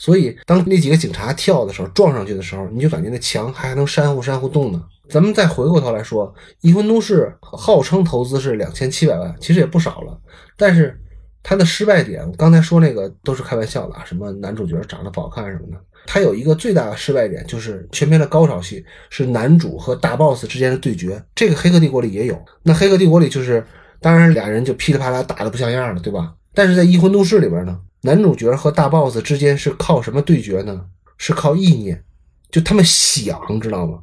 [0.00, 4.82] 所以当那几个警察跳的时候撞上去的时候，你就感觉那墙还能扇呼扇呼动呢。
[5.10, 6.26] 咱们再回过头来说，
[6.62, 10.18] 《一魂都市》号称投资是两千七百万，其实也不少了。
[10.56, 10.98] 但是
[11.42, 15.76] 它的失败点，我刚才说那个都是开玩笑的啊，什么男主角长得不好看什么的。
[16.06, 21.22] 它有一个最大的失败点，就是全片的高潮戏是男主和大 boss 之间的对决。
[21.34, 23.62] 这个《黑客帝国》里也有，那《黑客帝国》里就是，
[24.00, 26.32] 当然俩人就噼里啪啦打的不像样了，对吧？
[26.54, 30.80] 但是在《移魂都市》里边呢，男主角和大 boss 之间是靠什么对决呢？
[31.18, 32.02] 是靠意念。
[32.50, 34.00] 就他们想，知道吗？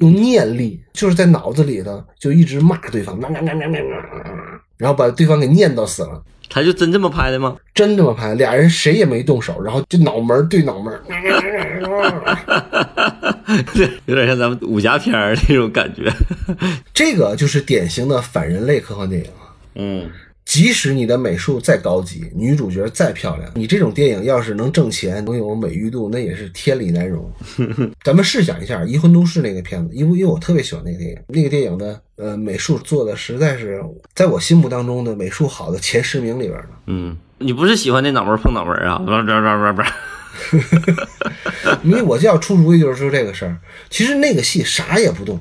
[0.00, 3.18] 用念力，就是在脑子里头就一直骂对方，
[4.76, 6.22] 然后把对方给念叨死了。
[6.48, 7.56] 他就真这么拍的吗？
[7.74, 10.94] 真这么拍，俩人谁也没动手，然后就脑门对脑门，
[14.06, 15.12] 有点像咱们武侠片
[15.48, 16.12] 那种感觉。
[16.94, 19.30] 这个就是典型的反人类科幻电影
[19.74, 20.08] 嗯。
[20.54, 27.28] 即使你的美术再高级，女主角再漂亮，你这种电影要是能挣钱，能有美誉度，那也是天理难容。
[28.04, 33.82] 咱们试想一下《移魂都市》那个片子，因为因为我特别喜欢那个电影，那个电影呢呃美术做的实在是
[34.14, 36.68] 在我心目当中的美术好的前十名里边的。
[36.86, 38.98] 嗯，你不是喜欢那脑门碰脑门啊？
[39.02, 40.62] 不不不不
[41.82, 43.58] 不，因为我就要出主意，就是说这个事儿。
[43.90, 45.40] 其实那个戏啥也不动。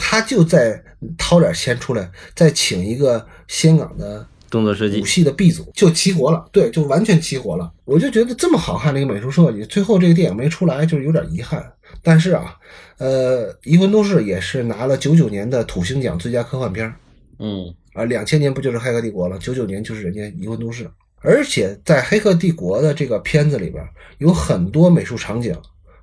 [0.00, 0.80] 他就在
[1.18, 6.48] 掏点钱出来，再请一个香港的动作设计武戏的 B 组，就齐活了。
[6.52, 7.70] 对，就完全齐活了。
[7.84, 11.72] 我就觉得这么好看的一个美术设计，最后这个电影没出来，就是有点遗憾。
[12.02, 12.54] 但是啊，
[12.98, 16.90] 呃，《移魂都市》也是拿了九九年的土星奖最佳科幻片。
[17.38, 19.38] 嗯，啊，两千年不就是《黑客帝国》了？
[19.38, 20.84] 九九年就是人家《移魂都市》，
[21.20, 23.82] 而且在《黑客帝国》的这个片子里边，
[24.18, 25.56] 有很多美术场景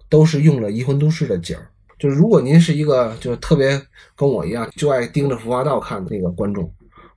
[0.10, 1.68] 都是用了《移魂都市》的景儿。
[1.98, 3.82] 就是如果您是一个就是特别
[4.18, 6.70] 跟我一样就爱盯着《浮华道》看的那个观众，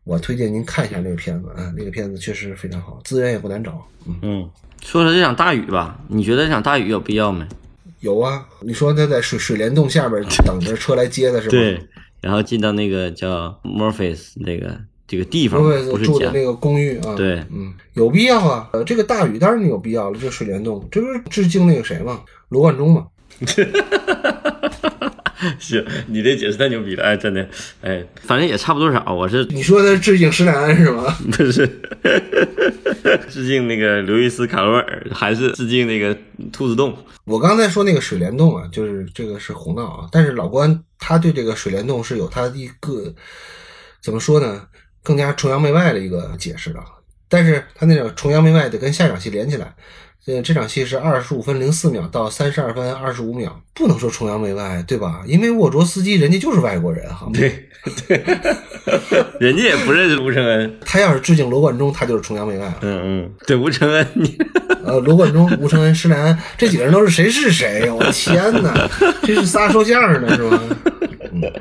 [0.09, 3.87] 我推荐您看一下那个片子啊，那个片子确实非常好，资源也不难找。
[4.23, 4.49] 嗯，
[4.83, 7.47] 说说这场大雨吧，你觉得这场大雨有必要没？
[8.01, 11.51] 有啊，你说他在水水帘洞下边 等着车来接的是吧？
[11.51, 11.79] 对，
[12.23, 17.15] 然后进到那个叫 Morpheus 那个这个地方，不是住的那个公寓啊？
[17.15, 18.67] 对，嗯，有必要啊。
[18.73, 22.23] 呃，这个大雨当然有必要了，这水帘洞，这不是致敬那个谁吗？
[22.49, 23.07] 罗贯中嘛。
[25.59, 27.49] 行，你这解释太牛逼了，哎，真的，
[27.81, 29.05] 哎，反正也差不多少。
[29.15, 31.05] 我是你说的致敬施耐庵是吗？
[31.31, 31.67] 不是，
[33.31, 36.17] 致敬那个刘易斯·卡罗尔，还是致敬那个
[36.53, 36.97] 兔子洞？
[37.25, 40.09] 我刚才说那个水帘洞啊，就是这个是胡闹啊。
[40.11, 43.15] 但是老关他对这个水帘洞是有他一个
[44.03, 44.67] 怎么说呢，
[45.03, 46.81] 更加崇洋媚外的一个解释的。
[47.29, 49.75] 但是他那个崇洋媚外得跟下场戏连起来。
[50.27, 55.23] 呃，这场戏是二十五分零四秒到三十二分二十五秒，不能说崇洋媚外，对吧？
[55.27, 57.27] 因为沃卓斯基人家就是外国人，哈。
[57.33, 57.67] 对
[58.07, 58.23] 对，
[59.41, 60.79] 人家也不认识吴承恩。
[60.85, 62.71] 他要是致敬罗贯中，他就是崇洋媚外。
[62.83, 64.37] 嗯嗯，对，吴承恩，你
[64.85, 67.89] 呃，罗贯中、吴承恩、施耐庵这几个人都是谁是谁？
[67.91, 68.87] 我天哪，
[69.23, 70.61] 这是仨说相声的是吗？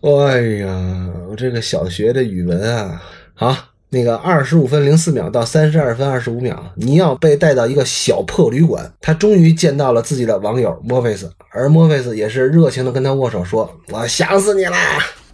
[0.28, 3.02] 哎呀，我这个小学的语文啊，
[3.34, 3.56] 好。
[3.90, 14.78] 那个二十五分零四秒到三十二分二十五秒，尼奥被带到一个小破旅馆，他终于见到了自己的网友莫菲斯，而莫菲斯也是热情的跟他握手，说：“我想死你啦！”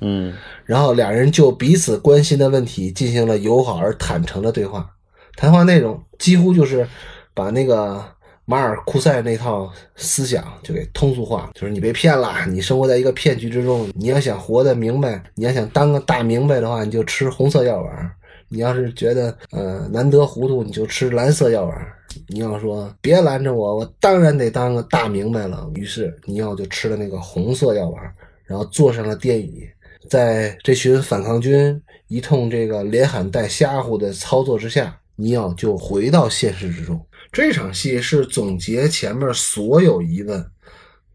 [0.01, 0.33] 嗯，
[0.65, 4.87] 然后两人就彼此关心的问题进行了友好而坦诚的对话，
[5.35, 6.87] 谈话内容几乎就是
[7.33, 8.03] 把那个
[8.45, 18.11] 马尔库塞那套思想就给通俗化，就是你被骗了，你生活在一个骗局之中，你要想活得明白，你要想当个大明白的话，你就吃红色药丸。
[18.53, 21.93] 你要是觉得呃难得糊涂，你就吃蓝色药丸。
[22.27, 25.67] 你要说别拦着我，我当然得当个大明白了。
[25.73, 29.63] 于是尼奥就吃了那个红色药丸，然后坐上了电椅，
[30.07, 37.03] 在这群反抗军一通这个连喊带吓唬的操作之下，尼奥就回到现实之中。
[37.31, 40.45] 这场戏是总结前面所有疑问。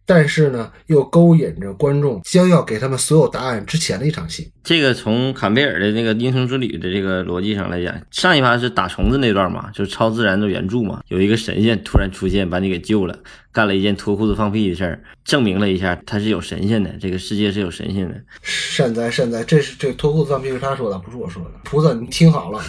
[0.08, 4.50] 但是呢，又勾引着观众将要给他们所有答案之前的一场戏。
[4.64, 13.18] 这个从坎贝尔的那个英雄之旅的这个逻辑上来讲，上一趴是打虫子那段嘛，就是超自然的原著嘛，有一个神仙突然出现把你给救了，
[13.52, 18.14] 干了一件脱裤子放屁的事儿，证明了一下他是有神仙的，这个世界是有神仙的。
[18.40, 21.50] 善哉善哉，这是这脱裤子放屁是他说的，不是我说的。
[21.64, 22.62] 菩萨，你听好了。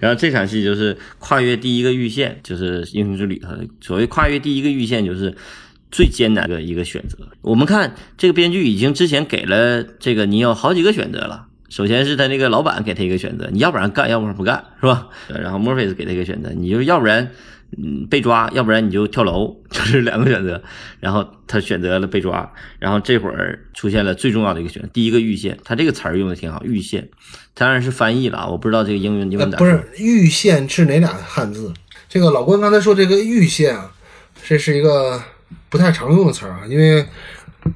[0.00, 5.32] 然后这场戏就是跨越第一个阈线，就是英雄之旅的所谓跨越第一个阈线，就是。
[5.96, 11.46] 最艰难的一个选择，我们看这个编剧已经之前给了这个你有好几个选择了。
[11.70, 15.08] 首先是他那个老板给他一个选择，你要不然干，要不然不干，是吧？
[15.28, 17.30] 然后墨菲斯给他一个选择，你就要不然
[17.78, 20.62] 嗯被抓，要不然你就跳楼， 就是两个选择。
[21.00, 27.08] 然后他选择了被抓，然后这会儿出现了最重要的一个选择，第一个预线，他这个词儿用的挺好，预线，
[27.54, 31.72] 当然是翻译了，我不知道这个英文英文咋不是预线是哪俩汉字？
[32.06, 33.90] 这个老关刚才说这个预线啊，
[34.46, 35.22] 这是一个。
[35.76, 37.04] 不太常用的词儿啊，因为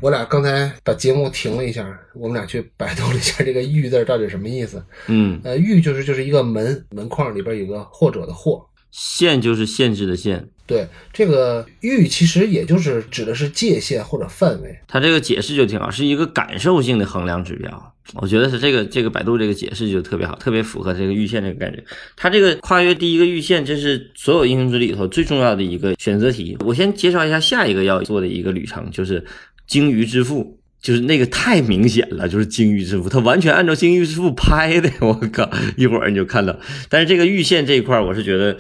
[0.01, 4.83] 我俩刚才把节目停了一下，我们俩去百度了一下这个“玉”字到底什么意思。
[5.09, 10.49] 嗯，呃，“玉”就是就是一个门门框里边有个或者的“或”，限就是限制的“限”。
[10.67, 14.79] 对，这个“域”其实也就是指的是界限或者范围。
[14.87, 17.95] 它这个解释就挺好，是一个感受性的衡量指标。
[18.15, 21.85] 我觉得是这个这个百度这个解释就特别好，特别符合这个预线这个概念。
[22.17, 26.57] 它这个跨越第一个预线，这是所有英雄之里头最重要的一个选择题。
[26.61, 29.25] 我先介绍一下下一个要做的一个旅程，就是
[29.67, 34.91] 鲸鱼之父，就是那个太明显了，就是鲸鱼之父，他完全按照鲸鱼之父拍的。
[35.01, 36.59] 我靠，一会儿你就看到。
[36.89, 38.57] 但是这个玉线这一块，我是觉得。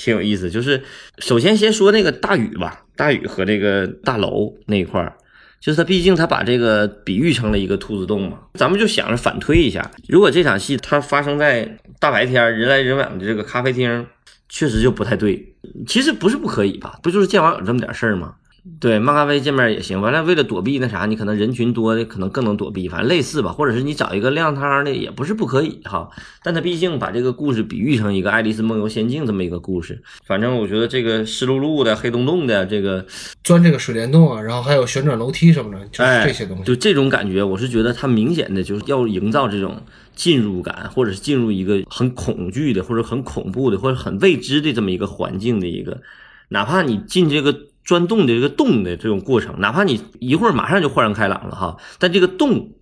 [0.00, 0.80] 挺有意思，就是
[1.18, 5.12] 首先先说那个大禹吧，大禹和这个大楼那一块，
[5.60, 14.06] 就是他毕竟他把这个比喻成了一个兔子洞嘛，咱们就想着反推一下，如果这场戏它发生在大白天人来人往的这个咖啡厅，
[14.48, 15.52] 确实就不太对。
[15.88, 18.34] 其实不是不可以吧，不就是见网友这么点事儿吗？
[18.80, 20.00] 对，漫咖啡见面也行。
[20.00, 22.88] 完了，为了躲避那啥，你可能人群多的，可能更能躲避。
[22.88, 26.08] 反正类似吧，或者是你找一个亮堂的，也不是不可以哈。
[26.44, 30.02] 但他毕竟把这个故事比喻成一个《爱丽丝梦游仙境》这么一个故事。
[30.26, 33.04] 反正我觉得这个湿漉漉的、黑洞洞的，这个
[33.42, 36.62] 钻这个水帘洞啊，然后还有旋转楼梯什么的，就是这些东西。
[36.62, 39.82] 就这种感觉，我是觉得他明显的就是要营造这种
[40.14, 46.00] 进入感，或者是进入一个很恐惧的，或者很恐怖的，或者很未知的这么一个环境的一个，
[46.50, 47.67] 哪怕你进这个。
[47.88, 52.74] 钻洞的这个洞的这种过程，哪怕你一会儿马上就豁然开朗了哈，但这个洞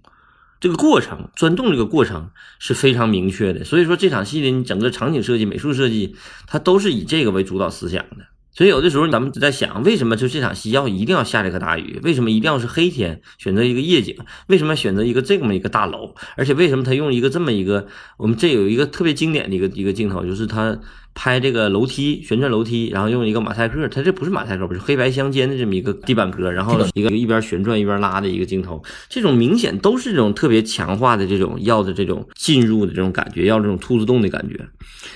[0.58, 3.62] 这个过程，钻洞这个过程是非常明确的。
[3.62, 6.16] 所以说这场戏的你整个场景设计、美术设计，
[6.48, 8.26] 它都是以这个为主导思想的。
[8.50, 12.00] 所以有的时候咱们在想，为什么就这场戏要一定要下这个大雨？
[12.02, 14.16] 为什么一定要是黑天选择一个夜景？
[14.48, 16.16] 为什么选择一个这么一个大楼？
[16.36, 17.86] 而且为什么他用一个这么一个？
[18.16, 20.80] 我们这有一个特别经典的一个一个镜头，就是他。
[21.18, 34.60] 拍这个楼梯旋转楼梯，然后用一个马赛克，它这不是马赛克，不是黑白相间的这么一个地板革，然后一个一边旋转一边拉的一个镜头，这种明显都是这种特别强化的这种要的这种进入的这种感觉，要这种兔子洞的感觉。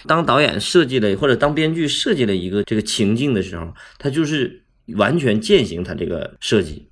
[0.06, 4.64] 当导演设计了或者当编剧设计了一个这个情境的时候，他就是
[4.96, 6.88] 完全践行他这个设计，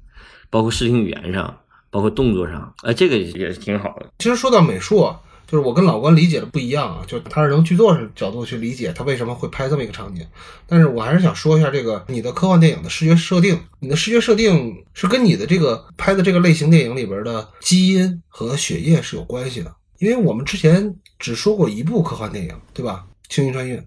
[0.50, 1.58] 包括视听语言上，
[1.90, 4.10] 包括动作上，哎，这个也是挺好的。
[4.18, 5.10] 其实说到美术。
[5.50, 10.22] 就是我跟老关理解的不一样啊，就他是从剧作角度去理解他为什么会拍这么一个场景，
[10.66, 23.06] 但是我还是想说一下这个你的科幻电影的视觉设定，你的视觉设定是跟你的这个拍的这个类型电影里边的基因和血液是有关系的，因为我们之前只说过一部科幻电影，对吧？
[23.30, 23.82] 星际穿越，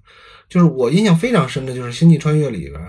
[0.49, 2.81] 就是我印象非常深的就是星际穿越里边，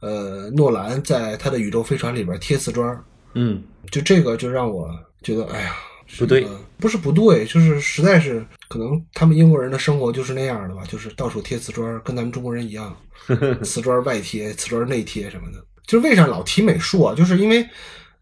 [0.00, 3.04] 呃，诺兰在他的宇宙飞船里边贴瓷砖，
[3.34, 3.60] 嗯，
[3.90, 4.88] 就这个就让我
[5.22, 5.74] 觉得，哎呀。
[6.18, 6.46] 不对，
[6.78, 12.94] 不是不对，就是实在是可能他们英国人的生活就是那样的吧，就是到处贴瓷砖，跟咱们中国人一样，
[13.64, 15.64] 瓷砖外贴、瓷砖内贴什么的。
[15.86, 17.14] 就是为啥老提美术啊？
[17.14, 17.66] 就是因为，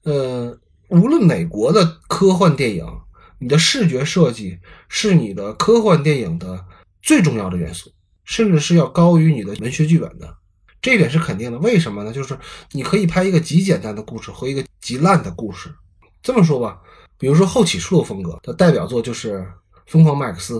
[0.05, 0.57] 呃，
[0.88, 2.86] 无论哪国的科幻电影，
[3.38, 6.64] 你的视觉设计是你的科幻电影的
[7.03, 7.93] 最重要的元素，
[8.24, 10.36] 甚至是要高于你的文学剧本的，
[10.80, 11.59] 这一点是肯定的。
[11.59, 12.12] 为什么呢？
[12.12, 12.38] 就是
[12.72, 15.70] 你可以拍一个极简单的故事和一个极烂的故事。
[16.22, 16.80] 这么说吧。
[17.21, 19.39] 比如说后起初的风格的代表作就是
[19.87, 20.59] 《疯狂麦克斯》，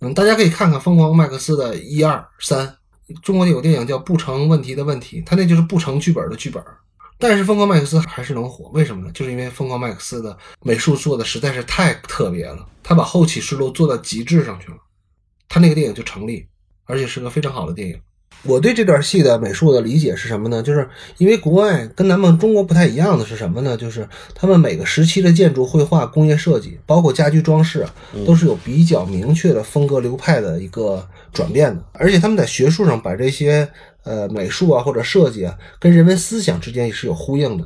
[0.00, 2.76] 嗯，大家可以看看《疯狂麦克斯》的一二三，
[3.22, 6.60] 中国有电影叫《不成问题的问题》，他那就是不成剧本的剧本。
[7.16, 9.12] 但是疯狂麦克斯还是能火，为什么呢？
[9.12, 14.78] 就是因为疯狂麦克斯的美术做的实在是太特别了，他把后启示录做到极致上去了，
[15.48, 16.44] 他那个电影就成立，
[16.86, 18.00] 而且是个非常好的电影。
[18.42, 20.62] 我对这段戏的美术的理解是什么呢？
[20.62, 20.88] 就是
[21.18, 23.76] 因为国外跟咱们中国不太一样的是什么呢？
[23.76, 27.86] 就是他们每个时期的建筑绘画、工业设计，包括家居装饰，
[28.26, 31.84] 都是有比较明确的风格流派的一个转变的。
[31.92, 33.68] 而且他们在学术上把这些
[34.04, 37.64] 呃美术啊或者设计啊跟人文思想之间也是有呼应的。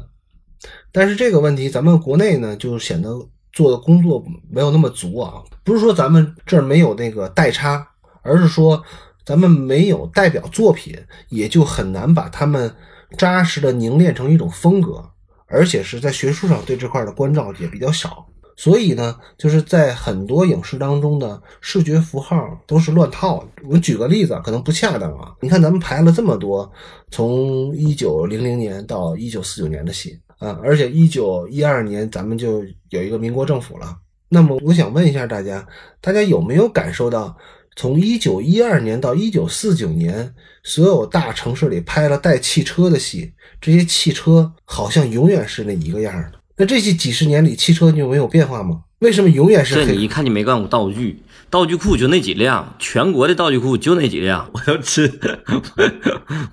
[0.91, 3.11] 但是这个问题，咱们国内呢就显得
[3.53, 5.35] 做的工作没有那么足啊。
[5.63, 7.87] 不是说咱们这儿没有那个代差，
[8.23, 8.83] 而是说。
[9.25, 10.97] 咱们没有代表作品，
[11.29, 12.75] 也就很难把他们
[13.17, 15.03] 扎实的凝练成一种风格，
[15.47, 18.27] 而且是在学术上对这块的关照也比较少。
[18.57, 22.37] 所以呢，就是在很多影视当中的视觉符号
[22.69, 23.45] 都是乱套。
[23.69, 25.35] 我举个例子，可能不恰当啊。
[25.41, 26.71] 你看，咱们排了这么多，
[27.11, 33.97] 从一九零零年到一九四九年的戏啊，而且一九一二年咱们就有一个民国政府了。
[34.29, 35.67] 那么，我想问一下大家，
[36.01, 37.37] 大家有没有感受到？
[37.77, 46.39] 从一九一二年到一九四九年，所有大城市里拍了带汽车的戏，这些汽车好像永远是那一个样的。
[46.57, 48.83] 那这些几十年里，汽车就没有变化吗？
[49.01, 49.75] 为什么永远是？
[49.75, 51.21] 这你一看就没干过道具，
[51.51, 54.49] 道具库就那几辆，全国的道具库就那几辆。
[54.55, 55.13] 我要吃，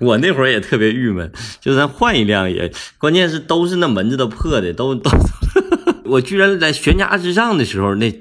[0.00, 5.08] 我那会儿也特别郁闷，就咱换一辆也，关键是都是那门子都破的，都都。
[6.06, 8.12] 我居然在悬崖之上的时候那。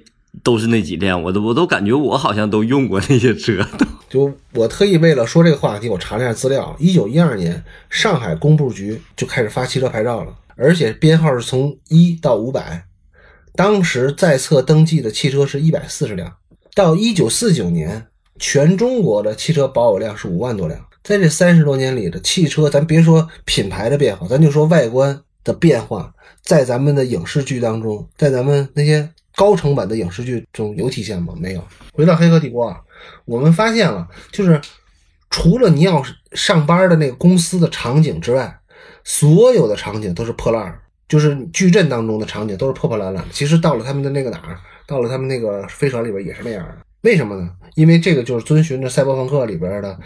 [0.43, 3.67] 都是那几辆，我都我都感觉我好像都用过那些车。
[4.09, 6.75] 就我特意为了说这个话题，我查了一下资料。
[6.79, 12.83] 一九一二年，上海工部局就开始发汽车牌照了，而且编号是从一到五百。
[13.55, 16.33] 当时在册登记的汽车是一百四十辆。
[16.73, 18.07] 到一九四九年，
[18.39, 20.79] 全中国的汽车保有量是五万多辆。
[21.03, 26.13] 在这三十多年里的汽车，咱别说品牌的变化，咱就说外观的变化，
[26.43, 29.11] 在咱们的影视剧当中，在咱们那些。
[29.35, 31.33] 高成本的影视剧中有体现吗？
[31.37, 31.63] 没有。
[31.93, 32.79] 回到《黑客帝国》啊，
[33.25, 34.59] 我们发现了，就是
[35.29, 36.03] 除了你要
[36.33, 38.59] 上班的那个公司的场景之外，
[39.03, 43.25] 所有的场景都是破烂，就是矩阵当中的场景都是破破烂烂。
[43.31, 46.77] 其实到了他们的那个哪儿，到了他们那个飞船里边也是那样的。
[47.01, 47.49] 为什么呢？
[47.75, 49.97] 因为这个就是遵循着赛博朋克里边的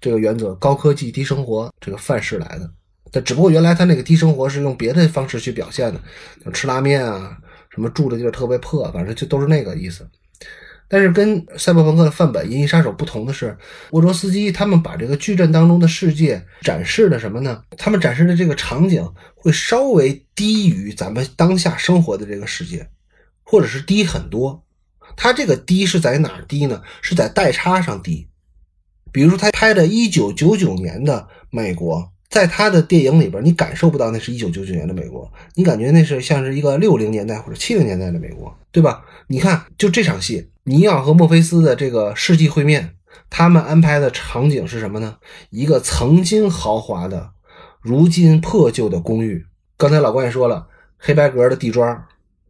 [0.00, 2.70] 这个原则，高科技低生活这个范式来的。
[3.10, 7.38] 但只不过原来他那个低生活是用别的方式去表现的，吃拉面啊。
[7.76, 10.08] 什么住的地儿特别破，反正就都是那个意思。
[10.88, 13.54] 但是跟赛博朋克的范本《银翼杀手》不同的是，
[13.90, 17.62] 沃卓斯基他们把这个矩阵当中的世界展示的什么呢？
[17.76, 22.88] 他们展示的这个场景会稍微低于咱们当下生活的这个世界，
[23.42, 24.64] 或者是低很多。
[25.16, 26.82] 他这个低是在哪低呢？
[27.02, 28.26] 是在代差上低。
[29.12, 32.10] 比如说他拍的1999年的美国。
[32.28, 39.04] 在他的电影里边，你感受不到那是一九九九年的美国，你感觉那是像是一个六零年代或者七零年代的美国，对吧？
[39.28, 42.94] 你看，就这场戏，尼奥和墨菲斯的这个世纪会面，
[43.30, 45.16] 他们安排的场景是什么呢？
[45.50, 47.30] 一个曾经豪华的，
[47.80, 49.46] 如今破旧的公寓。
[49.76, 50.66] 刚才老关也说了，
[50.98, 52.04] 黑白格的地砖，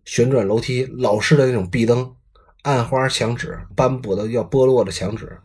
[0.05, 2.13] 旋转楼梯，老式的那种壁灯，
[2.63, 5.39] 暗花墙纸，斑驳的要剥落的墙纸。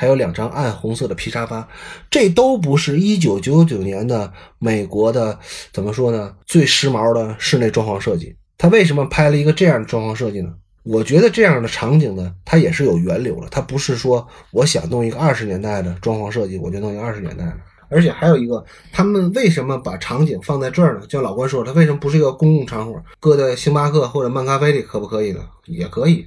[0.00, 1.68] 还有两张暗红色的皮沙发，
[2.08, 5.38] 这都不是一九九九年的美国的，
[5.74, 6.34] 怎么说呢？
[6.46, 8.34] 最时髦的室内装潢设计。
[8.56, 10.54] 他为什么拍了一个这样的装潢设计呢？
[10.84, 13.48] 我觉得这样的场景呢，它也是有源流的。
[13.50, 17.56] 它不是说我想弄一个二十年代的装潢设计，我就弄一个二十年代的。
[17.90, 21.06] 而且还有一个，他们为什么把场景放在这儿呢？
[21.06, 25.40] 就像老关说，他为什么不是一个公共场所，搁在星巴克或者漫咖啡里可不可以呢？
[25.66, 26.26] 也可以。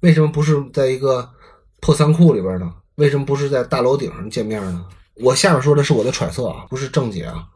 [0.00, 1.28] 为什么不是在一个
[1.82, 2.72] 破仓库里边呢？
[3.00, 4.84] 为什么不是在大楼顶上见面呢？
[5.14, 7.46] 我下面说的是我的揣测啊，不是正解啊。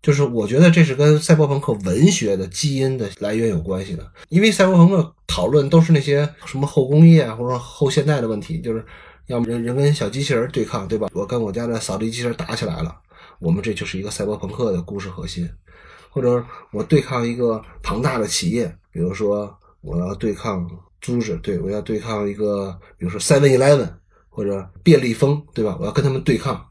[0.00, 4.10] 就是我觉得这是跟赛博朋克文学的基因的来源有关系的。
[4.30, 8.82] 因为赛博朋克讨论都是那些什么后工业啊，或者后现代的问题，就是
[9.26, 11.10] 要么人人跟小机器人对抗，对吧？
[11.12, 12.96] 我跟我家的扫地机器人打起来了，
[13.38, 15.46] 我们这就是一个赛博朋克的故事核心。
[16.08, 20.66] 或者我对抗一个庞大的企业，比如说我要对抗
[21.02, 23.90] 租子，对我要对抗一个，比如说 Seven Eleven。
[24.36, 25.74] 或者便利蜂，对吧？
[25.80, 26.62] 我要跟他们对抗，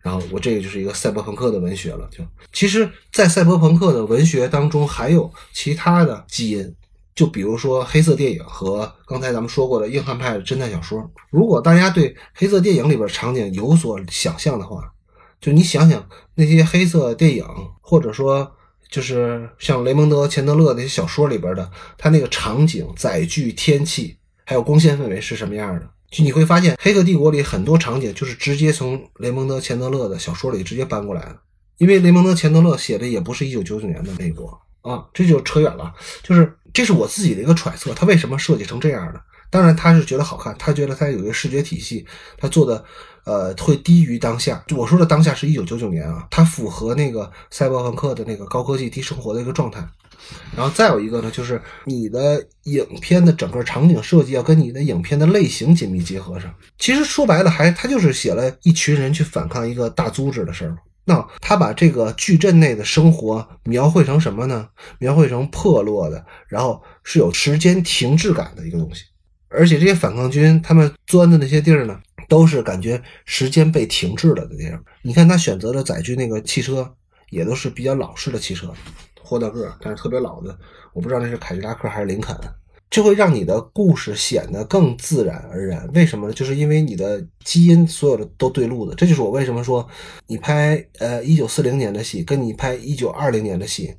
[0.00, 2.08] 然后我这个就是一个赛博朋克的文学了。
[2.10, 6.74] 就其实，在赛博朋克的文学当中，还有其他的基因，
[7.14, 11.10] 就比如说黑色电影和刚才咱们说过的硬汉派的侦探小说。
[11.28, 14.90] 如果大家对黑色电影里边场景有所想象的话，
[15.38, 17.44] 就你想想那些黑色电影，
[17.82, 18.50] 或者说
[18.90, 24.16] 就是像雷蒙德·钱德勒那些小说里边的，他那个场景、载具、天气，
[24.46, 25.86] 还有光线氛围是什么样的？
[26.10, 31.38] 就你会发现，《黑客帝国》里很多场景就是直接从雷蒙德·钱德勒的小说里直接搬过来的，
[31.78, 35.94] 因为雷蒙德·钱德勒写的也不是一九九九年的美国啊，这就扯远了。
[36.22, 39.20] 就是这是我自己的一个揣测，他为什么设计成这样的？
[39.50, 42.06] 当然，他是觉得好看，他觉得他有一个视觉体系，
[42.36, 42.84] 他做的
[43.24, 44.64] 呃会低于当下。
[44.76, 49.84] 我说的当下是一九九九年啊，它符合那个赛博朋克的那个高科技低生活的一个状态。
[50.56, 56.54] 然后再有一个呢，就是你的影片的整个场景设计要跟你的影片的类型紧密结合上。
[56.78, 60.76] 其实说白了，还他就是写了一群人去反抗一个大组织的事儿。
[61.04, 64.68] 那他把这个矩阵内的生活描绘成什么呢？
[64.98, 69.04] 描绘成破落的，然后是有时间停滞感的一个东西。
[69.48, 71.98] 而且这些反抗军他们钻的那些地儿呢，
[72.28, 74.80] 都是感觉时间被停滞了的地方。
[75.02, 76.94] 你看他选择的载具那个汽车，
[77.30, 78.72] 也都是比较老式的汽车。
[79.30, 80.58] 豁大个，但是特别老的，
[80.92, 82.36] 我不知道那是凯迪拉克还是林肯，
[82.90, 85.88] 这会让你的故事显得更自然而然。
[85.94, 86.34] 为什么呢？
[86.34, 88.92] 就是因为你的基因所有的都对路的。
[88.96, 89.88] 这就是我为什么说
[90.26, 93.94] 你拍呃一九四零年的戏，跟你拍一九二零年的戏，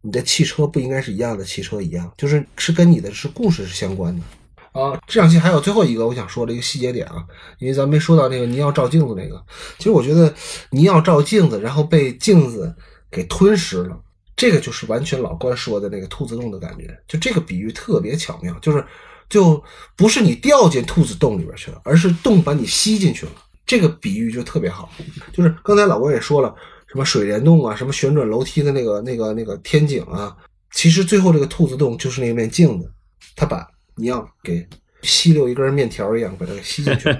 [0.00, 4.98] 你的汽车不应该是一样的汽车一样，就是是跟你的是故事是相关的啊。
[5.06, 7.22] 这场戏还有最后一个我想说的一个细节点啊，
[7.58, 9.44] 因为咱没说到那个尼奥照镜子那个，
[9.76, 10.32] 其实我觉得
[10.70, 12.74] 尼奥照镜子，然后被镜子
[13.10, 14.00] 给吞噬了。
[14.36, 18.84] 这个就是完全老关说的那个兔子洞的感觉，就这个比喻特别巧妙，就是
[19.28, 19.62] 就
[19.96, 23.32] 不是你掉进兔子洞里边去了，而是洞把你吸进去了。
[23.64, 24.90] 这个比喻就特别好，
[25.32, 26.54] 就是刚才老关也说了，
[26.86, 30.36] 什么水帘洞啊，什么旋转楼梯的那个那个那个天井啊，
[30.72, 32.90] 其实最后这个兔子洞就是那面镜子，
[33.36, 34.68] 它把你要给
[35.02, 37.18] 吸溜一根面条一样把它给吸进去了。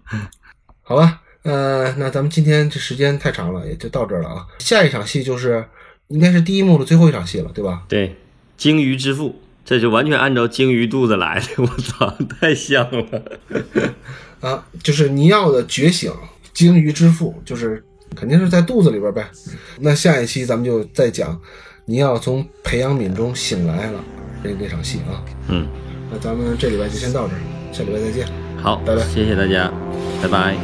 [0.80, 4.46] 好吧，呃，那咱们今天这时间太长了，也就到这儿了啊。
[4.58, 5.64] 下一场戏就是。
[6.14, 7.82] 应该是第一幕的最后一场戏了，对吧？
[7.88, 8.14] 对，
[8.56, 9.34] 鲸鱼之父，
[9.64, 13.04] 这就完全按照鲸鱼肚子来的， 我操，太像了
[14.40, 14.64] 啊！
[14.84, 16.12] 就是尼奥的觉醒，
[16.52, 17.84] 鲸鱼之父，就是
[18.14, 19.28] 肯定是在肚子里边呗。
[19.80, 21.36] 那下一期咱们就再讲
[21.86, 23.98] 尼奥从培养皿中醒来了
[24.44, 25.18] 那那场戏啊。
[25.48, 25.66] 嗯，
[26.12, 27.40] 那咱们这礼拜就先到这儿，
[27.72, 28.28] 下礼拜再见。
[28.62, 29.68] 好，拜拜，谢谢大家，
[30.22, 30.54] 拜拜。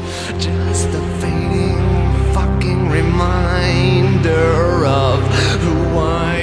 [4.23, 5.21] Reminder of
[5.63, 6.40] who I